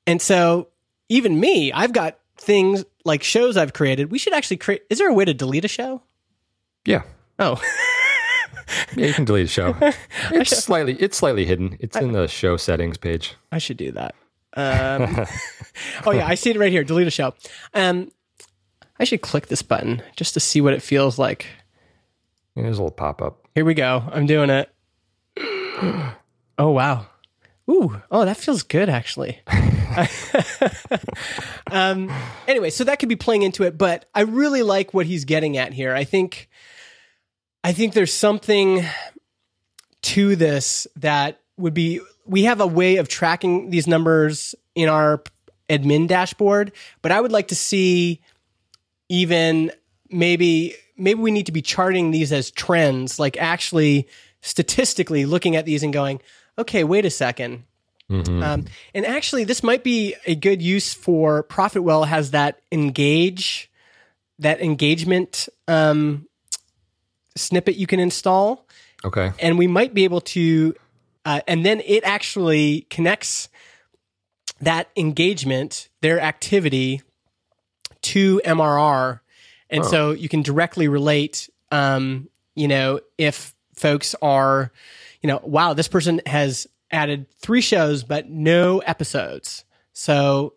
[0.05, 0.67] And so
[1.09, 4.11] even me, I've got things like shows I've created.
[4.11, 6.01] We should actually create Is there a way to delete a show?
[6.85, 7.03] Yeah.
[7.39, 7.61] Oh.
[8.95, 9.75] Yeah, you can delete a show.
[10.31, 11.77] It's slightly it's slightly hidden.
[11.79, 13.35] It's in the show settings page.
[13.51, 14.15] I should do that.
[14.57, 15.25] Um,
[16.05, 16.85] oh yeah, I see it right here.
[16.85, 17.33] Delete a show.
[17.73, 18.09] Um,
[18.97, 21.45] I should click this button just to see what it feels like.
[22.55, 23.45] Yeah, There's a little pop up.
[23.53, 24.01] Here we go.
[24.11, 24.69] I'm doing it.
[26.57, 27.05] Oh wow.
[27.69, 28.01] Ooh.
[28.09, 29.41] Oh, that feels good actually.
[31.71, 32.09] um.
[32.47, 35.57] Anyway, so that could be playing into it, but I really like what he's getting
[35.57, 35.93] at here.
[35.93, 36.49] I think.
[37.65, 38.85] I think there's something
[40.03, 45.23] to this that would be we have a way of tracking these numbers in our
[45.67, 48.21] admin dashboard but i would like to see
[49.09, 49.71] even
[50.11, 54.07] maybe maybe we need to be charting these as trends like actually
[54.41, 56.21] statistically looking at these and going
[56.59, 57.63] okay wait a 2nd
[58.43, 63.71] um, and actually this might be a good use for profitwell has that engage
[64.37, 66.27] that engagement um,
[67.35, 68.67] snippet you can install.
[69.03, 69.31] Okay.
[69.39, 70.73] and we might be able to
[71.25, 73.49] uh, and then it actually connects
[74.61, 77.01] that engagement their activity
[78.01, 79.19] to mrr
[79.69, 84.71] and so you can directly relate um, you know if folks are
[85.21, 89.65] you know wow this person has added three shows but no episodes.
[89.93, 90.53] So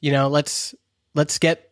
[0.00, 0.74] you know let's
[1.14, 1.70] let's get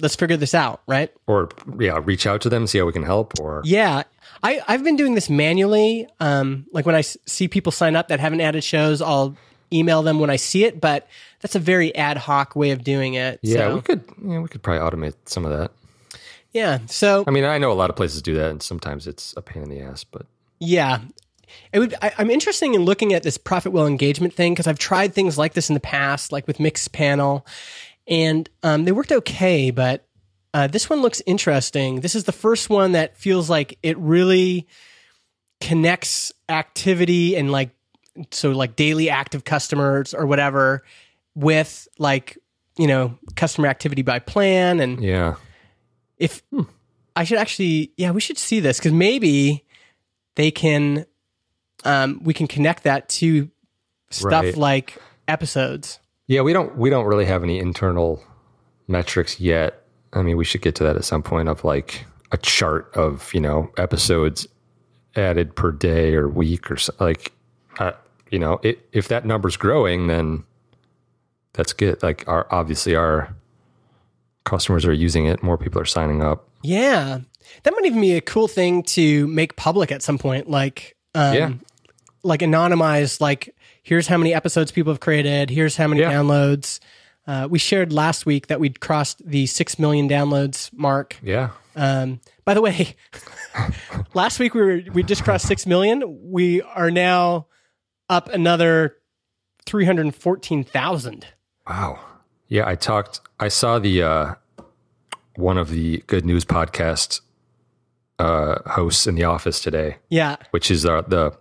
[0.00, 3.02] let's figure this out right Or yeah, reach out to them, see how we can
[3.02, 3.38] help.
[3.40, 4.02] Or yeah,
[4.42, 6.06] I I've been doing this manually.
[6.20, 9.36] Um, like when I s- see people sign up that haven't added shows, I'll
[9.72, 10.80] email them when I see it.
[10.80, 11.06] But
[11.40, 13.38] that's a very ad hoc way of doing it.
[13.42, 15.70] yeah, so, we could yeah, we could probably automate some of that.
[16.52, 16.78] yeah.
[16.86, 19.42] So I mean, I know a lot of places do that, and sometimes it's a
[19.42, 20.04] pain in the ass.
[20.04, 20.26] But
[20.60, 21.00] yeah,
[21.72, 21.94] it would.
[22.02, 25.54] I, I'm interested in looking at this ProfitWell engagement thing because I've tried things like
[25.54, 27.44] this in the past, like with Mixpanel,
[28.08, 29.70] and um, they worked okay.
[29.70, 30.06] But
[30.54, 32.00] uh, this one looks interesting.
[32.00, 34.66] This is the first one that feels like it really
[35.60, 37.70] connects activity and like
[38.30, 40.82] so like daily active customers or whatever
[41.34, 42.38] with like
[42.76, 45.34] you know customer activity by plan and yeah,
[46.16, 46.42] if
[47.14, 49.64] I should actually, yeah, we should see this because maybe
[50.36, 51.04] they can,
[51.84, 53.50] um, we can connect that to
[54.10, 54.56] stuff Right.
[54.56, 55.98] like episodes.
[56.28, 58.22] Yeah, we don't we don't really have any internal
[58.86, 59.82] metrics yet.
[60.12, 63.32] I mean, we should get to that at some point of like a chart of
[63.34, 64.46] you know episodes
[65.16, 67.32] added per day or week or so, like
[67.80, 67.92] uh,
[68.30, 70.44] you know it, if that number's growing, then
[71.54, 72.02] that's good.
[72.02, 73.34] Like our obviously our
[74.44, 76.48] customers are using it, more people are signing up.
[76.62, 77.20] Yeah,
[77.62, 80.48] that might even be a cool thing to make public at some point.
[80.48, 81.52] Like, um, Yeah.
[82.22, 83.20] like anonymized.
[83.20, 83.54] Like,
[83.88, 85.48] here's how many episodes people have created.
[85.50, 86.12] Here's how many Yeah.
[86.12, 86.78] downloads.
[87.26, 91.16] Uh, we shared last week that we'd crossed the six million downloads mark.
[91.22, 91.50] Yeah.
[91.76, 92.96] Um, by the way,
[94.14, 96.02] last week we were we just crossed six million.
[96.30, 97.46] We are now
[98.08, 98.96] up another
[99.66, 101.26] three hundred fourteen thousand.
[101.68, 101.98] Wow.
[102.48, 103.20] Yeah, I talked.
[103.38, 104.34] I saw the uh,
[105.36, 107.20] one of the Good News podcast
[108.18, 111.32] uh, hosts in the office today, Yeah, which is uh, the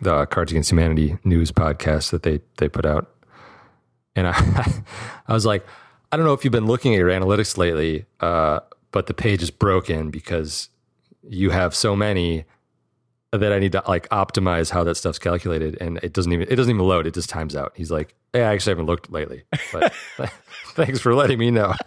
[0.00, 3.10] the Cards Against Humanity news podcast that they they put out.
[4.16, 4.82] And I
[5.28, 5.66] I was like,
[6.12, 8.60] I don't know if you've been looking at your analytics lately, uh,
[8.92, 10.68] but the page is broken because
[11.28, 12.44] you have so many
[13.32, 16.56] that I need to like optimize how that stuff's calculated, and it doesn't even it
[16.56, 17.06] doesn't even load.
[17.06, 17.72] It just times out.
[17.76, 19.92] He's like, "Yeah, I actually haven't looked lately, but
[20.74, 21.74] thanks for letting me know."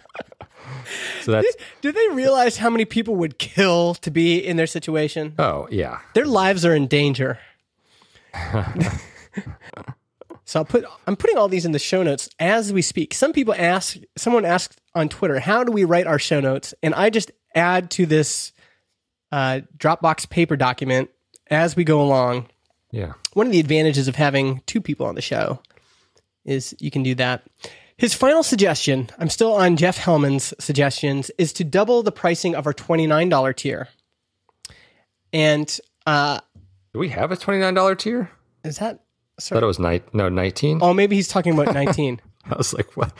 [1.22, 5.34] So that's did they realize how many people would kill to be in their situation?
[5.38, 7.38] oh yeah, Their lives are in danger.
[10.44, 13.14] so I'll put I'm putting all these in the show notes as we speak.
[13.14, 16.74] Some people ask someone asked on Twitter, how do we write our show notes?
[16.82, 18.52] And I just add to this
[19.32, 21.10] uh, Dropbox paper document
[21.50, 22.48] as we go along.
[22.90, 23.14] yeah.
[23.34, 25.60] One of the advantages of having two people on the show
[26.44, 27.42] is you can do that.
[27.96, 32.66] His final suggestion, I'm still on Jeff Hellman's suggestions, is to double the pricing of
[32.66, 33.88] our $29 tier.
[35.32, 36.40] And uh,
[36.94, 38.30] Do we have a twenty nine dollar tier?
[38.64, 39.00] is that
[39.36, 39.58] I sorry?
[39.60, 40.02] thought it was nine.
[40.12, 40.78] No, nineteen.
[40.80, 42.20] Oh, maybe he's talking about 19.
[42.50, 43.12] I was like, what?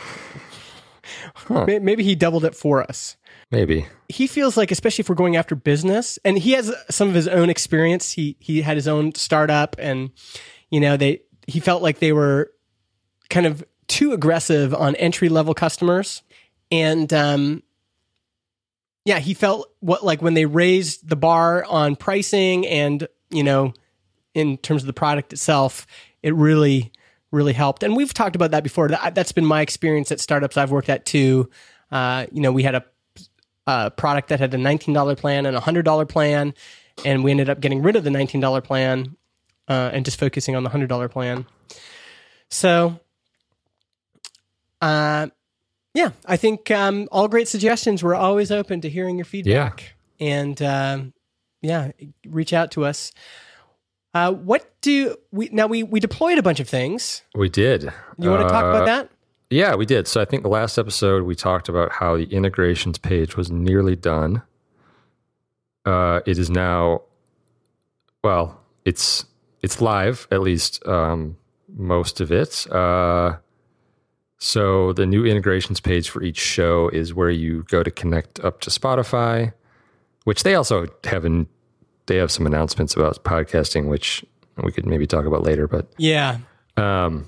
[1.67, 3.17] May- maybe he doubled it for us.
[3.51, 3.87] Maybe.
[4.09, 7.27] He feels like, especially if we're going after business, and he has some of his
[7.27, 8.13] own experience.
[8.13, 10.11] He he had his own startup, and
[10.71, 12.53] you know they he felt like they were
[13.29, 16.23] kind of too aggressive on entry level customers,
[16.71, 17.63] and um,
[19.05, 23.75] yeah, he felt what like when they raised the bar on pricing and you know
[24.35, 25.87] in terms of the product itself,
[26.23, 26.93] it really
[27.35, 27.83] really helped.
[27.83, 28.89] And we've talked about that before.
[28.89, 31.51] That, that's been my experience at startups I've worked at too.
[31.91, 32.85] Uh, you know, we had a,
[33.67, 36.55] a product that had a $19 plan and a $100 plan,
[37.05, 39.17] and we ended up getting rid of the $19 plan
[39.69, 41.45] uh, and just focusing on the $100 plan.
[42.51, 43.01] So,
[44.81, 45.29] uh,
[45.93, 48.03] yeah, I think um, all great suggestions.
[48.03, 49.95] We're always open to hearing your feedback.
[50.19, 50.27] Yeah.
[50.27, 51.15] And um,
[51.65, 51.91] yeah,
[52.27, 53.13] reach out to us.
[54.13, 55.67] Uh, what do we now?
[55.67, 57.23] We we deployed a bunch of things.
[57.35, 57.93] We did.
[58.19, 59.11] You want to talk Uh, about that?
[59.51, 60.07] Yeah, we did.
[60.07, 63.97] So I think the last episode we talked about how the integrations page was nearly
[63.97, 64.43] done.
[65.85, 67.03] Uh, it is now,
[68.23, 69.27] well, it's
[69.63, 71.37] it's live at least um,
[71.77, 72.67] most of it.
[72.71, 73.37] Uh,
[74.39, 78.61] so the new integrations page for each show is where you go to connect up
[78.63, 79.53] to Spotify,
[80.25, 81.47] which they also have in,
[82.07, 84.25] they have some announcements about podcasting, which
[84.63, 85.67] we could maybe talk about later.
[85.67, 86.39] But Yeah.
[86.77, 87.27] um,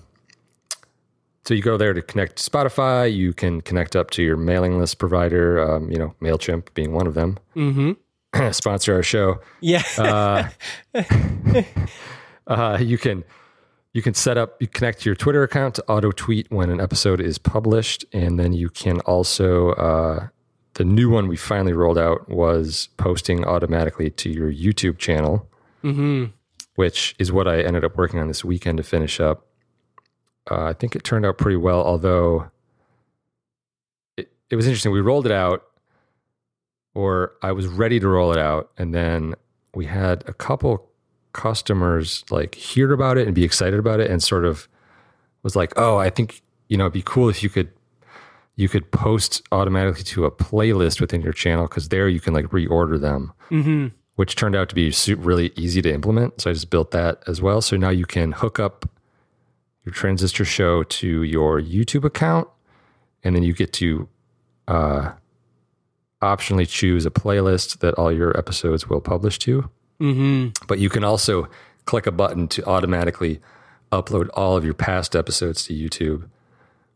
[1.44, 3.12] so you go there to connect to Spotify.
[3.14, 5.60] You can connect up to your mailing list provider.
[5.60, 7.38] Um, you know, Mailchimp being one of them.
[7.54, 8.50] Mm-hmm.
[8.52, 9.40] Sponsor our show.
[9.60, 9.82] Yeah.
[9.96, 10.48] Uh,
[12.46, 13.24] uh, you can
[13.92, 17.20] you can set up you connect your Twitter account to auto tweet when an episode
[17.20, 20.28] is published, and then you can also uh,
[20.76, 25.48] the new one we finally rolled out was posting automatically to your YouTube channel
[25.86, 26.24] mm-hmm.
[26.74, 29.46] which is what I ended up working on this weekend to finish up.
[30.50, 32.50] Uh, I think it turned out pretty well, although
[34.16, 34.92] it, it was interesting.
[34.92, 35.64] We rolled it out,
[36.94, 39.34] or I was ready to roll it out, and then
[39.74, 40.88] we had a couple
[41.32, 44.68] customers like hear about it and be excited about it, and sort of
[45.42, 47.70] was like, "Oh, I think you know it'd be cool if you could."
[48.56, 52.46] You could post automatically to a playlist within your channel because there you can like
[52.46, 53.88] reorder them Mm-hmm.
[54.16, 56.40] which turned out to be really easy to implement.
[56.40, 57.60] So I just built that as well.
[57.60, 58.88] So now you can hook up
[59.84, 62.48] your Transistor show to your YouTube account,
[63.22, 64.08] and then you get to
[64.66, 65.12] uh,
[66.22, 69.68] optionally choose a playlist that all your episodes will publish to.
[70.00, 70.66] Mm-hmm.
[70.66, 71.48] But you can also
[71.84, 73.40] click a button to automatically
[73.92, 76.28] upload all of your past episodes to YouTube,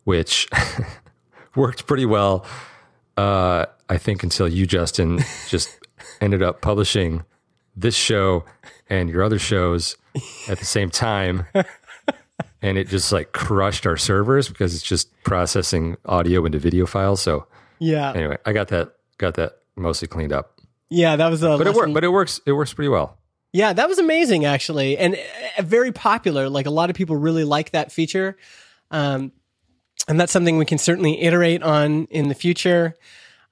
[0.05, 0.49] which
[1.57, 2.45] worked pretty well.
[3.17, 5.69] Uh, I think until you, Justin, just
[6.21, 7.25] ended up publishing
[7.77, 8.45] this show
[8.89, 9.97] and your other shows
[10.49, 11.47] at the same time.
[12.63, 17.23] And it just like crushed our servers because it's just processing audio into video files.
[17.23, 17.47] So
[17.79, 18.13] Yeah.
[18.13, 20.61] anyway, I got that got that mostly cleaned up.
[20.91, 21.17] Yeah.
[21.17, 21.95] That was a But it lesson- worked.
[21.95, 22.39] But it works.
[22.45, 23.17] It works pretty well.
[23.55, 25.15] Yeah, that was amazing actually, and
[25.59, 26.51] uh, very popular.
[26.51, 28.37] Like a lot of people really like that feature,
[28.91, 29.33] um,
[30.09, 32.97] and that's something we can certainly iterate on in the future.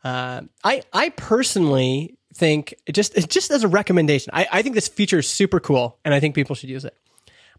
[0.04, 5.18] Uh, I I personally think just just as a recommendation, I, I think this feature
[5.18, 6.96] is super cool, and I think people should use it.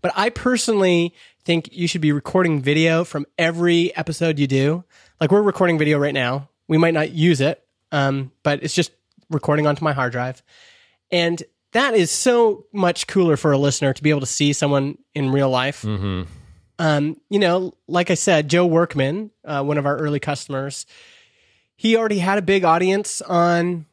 [0.02, 1.14] But I personally
[1.44, 4.84] think you should be recording video from every episode you do.
[5.20, 6.50] Like we're recording video right now.
[6.68, 8.92] We might not use it, um, but it's just
[9.30, 10.42] recording onto my hard drive.
[11.12, 14.98] And that is so much cooler for a listener to be able to see someone
[15.14, 15.82] in real life.
[15.82, 16.24] Mm-hmm.
[16.80, 20.86] Um, you know, like I said, Joe Workman, uh, one of our early customers,
[21.76, 23.86] he already had a big audience on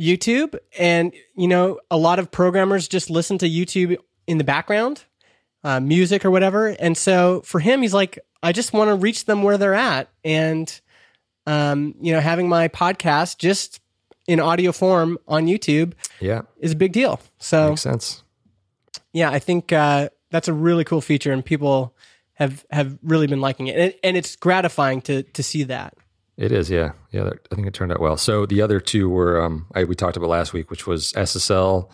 [0.00, 0.58] YouTube.
[0.78, 3.96] And, you know, a lot of programmers just listen to YouTube
[4.26, 5.04] in the background,
[5.62, 6.68] uh, music or whatever.
[6.68, 10.08] And so for him, he's like, I just want to reach them where they're at.
[10.24, 10.80] And,
[11.46, 13.80] um, you know, having my podcast just
[14.26, 17.20] in audio form on YouTube Yeah, is a big deal.
[17.38, 18.22] So, makes sense.
[19.12, 21.94] yeah, I think uh, that's a really cool feature, and people
[22.34, 25.94] have have really been liking it, and, and it's gratifying to to see that.
[26.36, 27.30] It is, yeah, yeah.
[27.50, 28.18] I think it turned out well.
[28.18, 31.90] So the other two were um, I, we talked about last week, which was SSL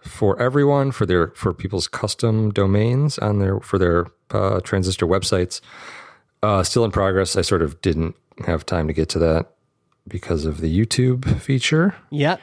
[0.00, 5.60] for everyone for their for people's custom domains on their for their uh, transistor websites.
[6.42, 7.36] Uh, still in progress.
[7.36, 8.14] I sort of didn't
[8.46, 9.54] have time to get to that
[10.06, 11.94] because of the YouTube feature.
[12.10, 12.36] Yeah,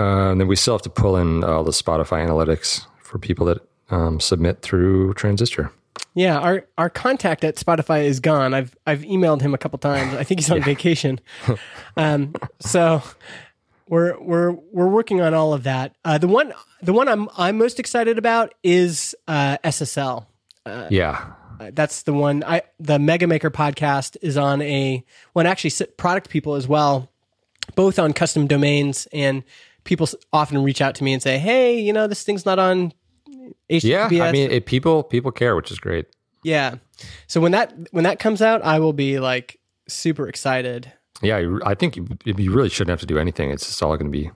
[0.00, 3.46] Uh, and then we still have to pull in all the Spotify analytics for people
[3.46, 5.70] that um, submit through Transistor.
[6.14, 6.38] yeah.
[6.38, 8.54] Our our contact at Spotify is gone.
[8.54, 10.14] I've I've emailed him a couple times.
[10.14, 11.20] I think he's on vacation.
[11.96, 13.02] Um, so
[13.88, 15.94] we're we're we're working on all of that.
[16.04, 20.26] Uh, the one the one I'm I'm most excited about is uh, SSL.
[20.90, 25.82] yeah, Uh, that's the one I the MegaMaker podcast is on a one actually s-
[25.96, 27.10] product people as well,
[27.74, 29.42] both on custom domains and
[29.84, 32.92] people often reach out to me and say, "Hey, you know this thing's not on
[33.70, 34.24] HTTPS." yeah.
[34.24, 36.06] I mean, it, people people care, which is great.
[36.42, 36.76] yeah.
[37.26, 40.92] So when that when that comes out, I will be like super excited.
[41.22, 43.50] Yeah, I think you, you really shouldn't have to do anything.
[43.50, 44.30] It's just all going to be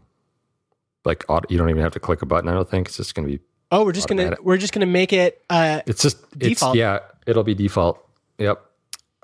[1.05, 2.49] like you don't even have to click a button.
[2.49, 3.43] I don't think it's just going to be.
[3.71, 5.43] Oh, we're just gonna we're just gonna make it.
[5.49, 6.77] Uh, It's just it's- Default.
[6.77, 8.05] yeah, it'll be default.
[8.39, 8.63] Yep.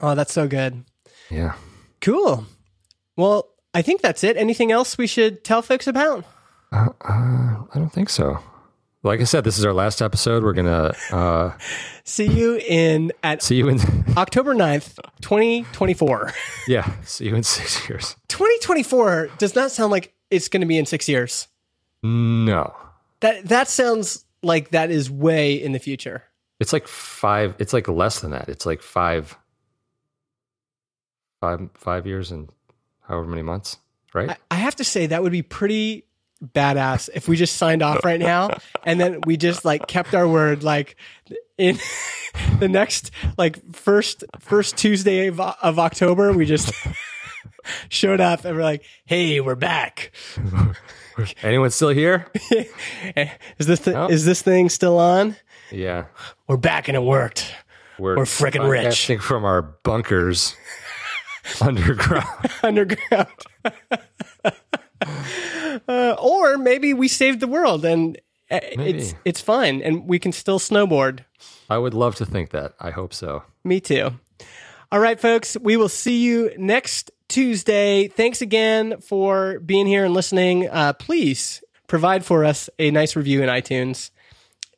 [0.01, 0.85] oh, that's so good.
[1.31, 1.55] Yeah.
[2.01, 2.47] Cool.
[3.17, 4.37] Well, I think that's it.
[4.37, 6.25] Anything else we should tell folks about?
[6.73, 8.39] Uh, uh, I don't think so.
[9.05, 10.43] Like I said, this is our last episode.
[10.43, 11.53] We're gonna uh,
[12.05, 13.79] See you in at see you in.
[14.17, 16.33] October 9th, 2024.
[16.67, 18.17] yeah, see you in six years.
[18.29, 21.47] 2024 does not sound like it's going to be in 6 years.
[22.03, 22.75] No,
[23.21, 26.25] That that sounds like that is way in the future.
[26.61, 27.55] it's like five.
[27.59, 28.49] It's like less than that.
[28.49, 29.37] It's like five,
[31.41, 32.49] five, five years and
[33.03, 33.79] however many months,
[34.15, 34.31] right?
[34.31, 36.05] I, I have to say that would be pretty
[36.45, 38.49] badass if we just signed off right now
[38.85, 40.95] and then we just like kept our word like
[41.57, 41.77] in
[42.61, 46.73] the next like first first Tuesday of, of October we just
[47.89, 50.13] showed up and we're like hey we're back
[51.43, 52.29] Anyone still here?
[53.57, 54.07] is this th- Oh.
[54.09, 55.35] is this thing still on
[55.73, 56.05] yeah,
[56.47, 57.53] we're back and it worked
[57.99, 59.11] we're We're frickin' rich.
[59.21, 60.55] from our bunkers
[61.61, 62.25] underground.
[62.63, 63.27] underground
[65.89, 68.17] uh, or maybe we saved the world and
[68.51, 71.21] uh, it's it's fine and we can still snowboard
[71.71, 72.75] I would love to think that.
[72.81, 73.43] I hope so.
[73.63, 74.11] Me too.
[74.91, 78.09] All right, folks, we will see you next Tuesday.
[78.09, 80.69] Thanks again for being here and listening.
[80.69, 84.11] Uh, please provide for us a nice review in iTunes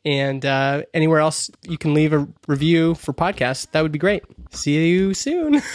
[0.05, 3.71] and uh, anywhere else you can leave a review for podcasts.
[3.71, 4.25] That would be great.
[4.51, 5.63] See you soon.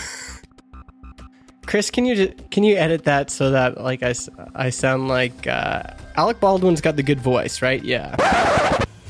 [1.65, 4.13] Chris, can you can you edit that so that like I,
[4.55, 5.83] I sound like uh,
[6.15, 7.83] Alec Baldwin's got the good voice, right?
[7.83, 8.15] Yeah.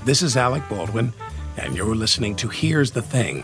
[0.05, 1.13] This is Alec Baldwin,
[1.57, 3.43] and you're listening to Here's the Thing.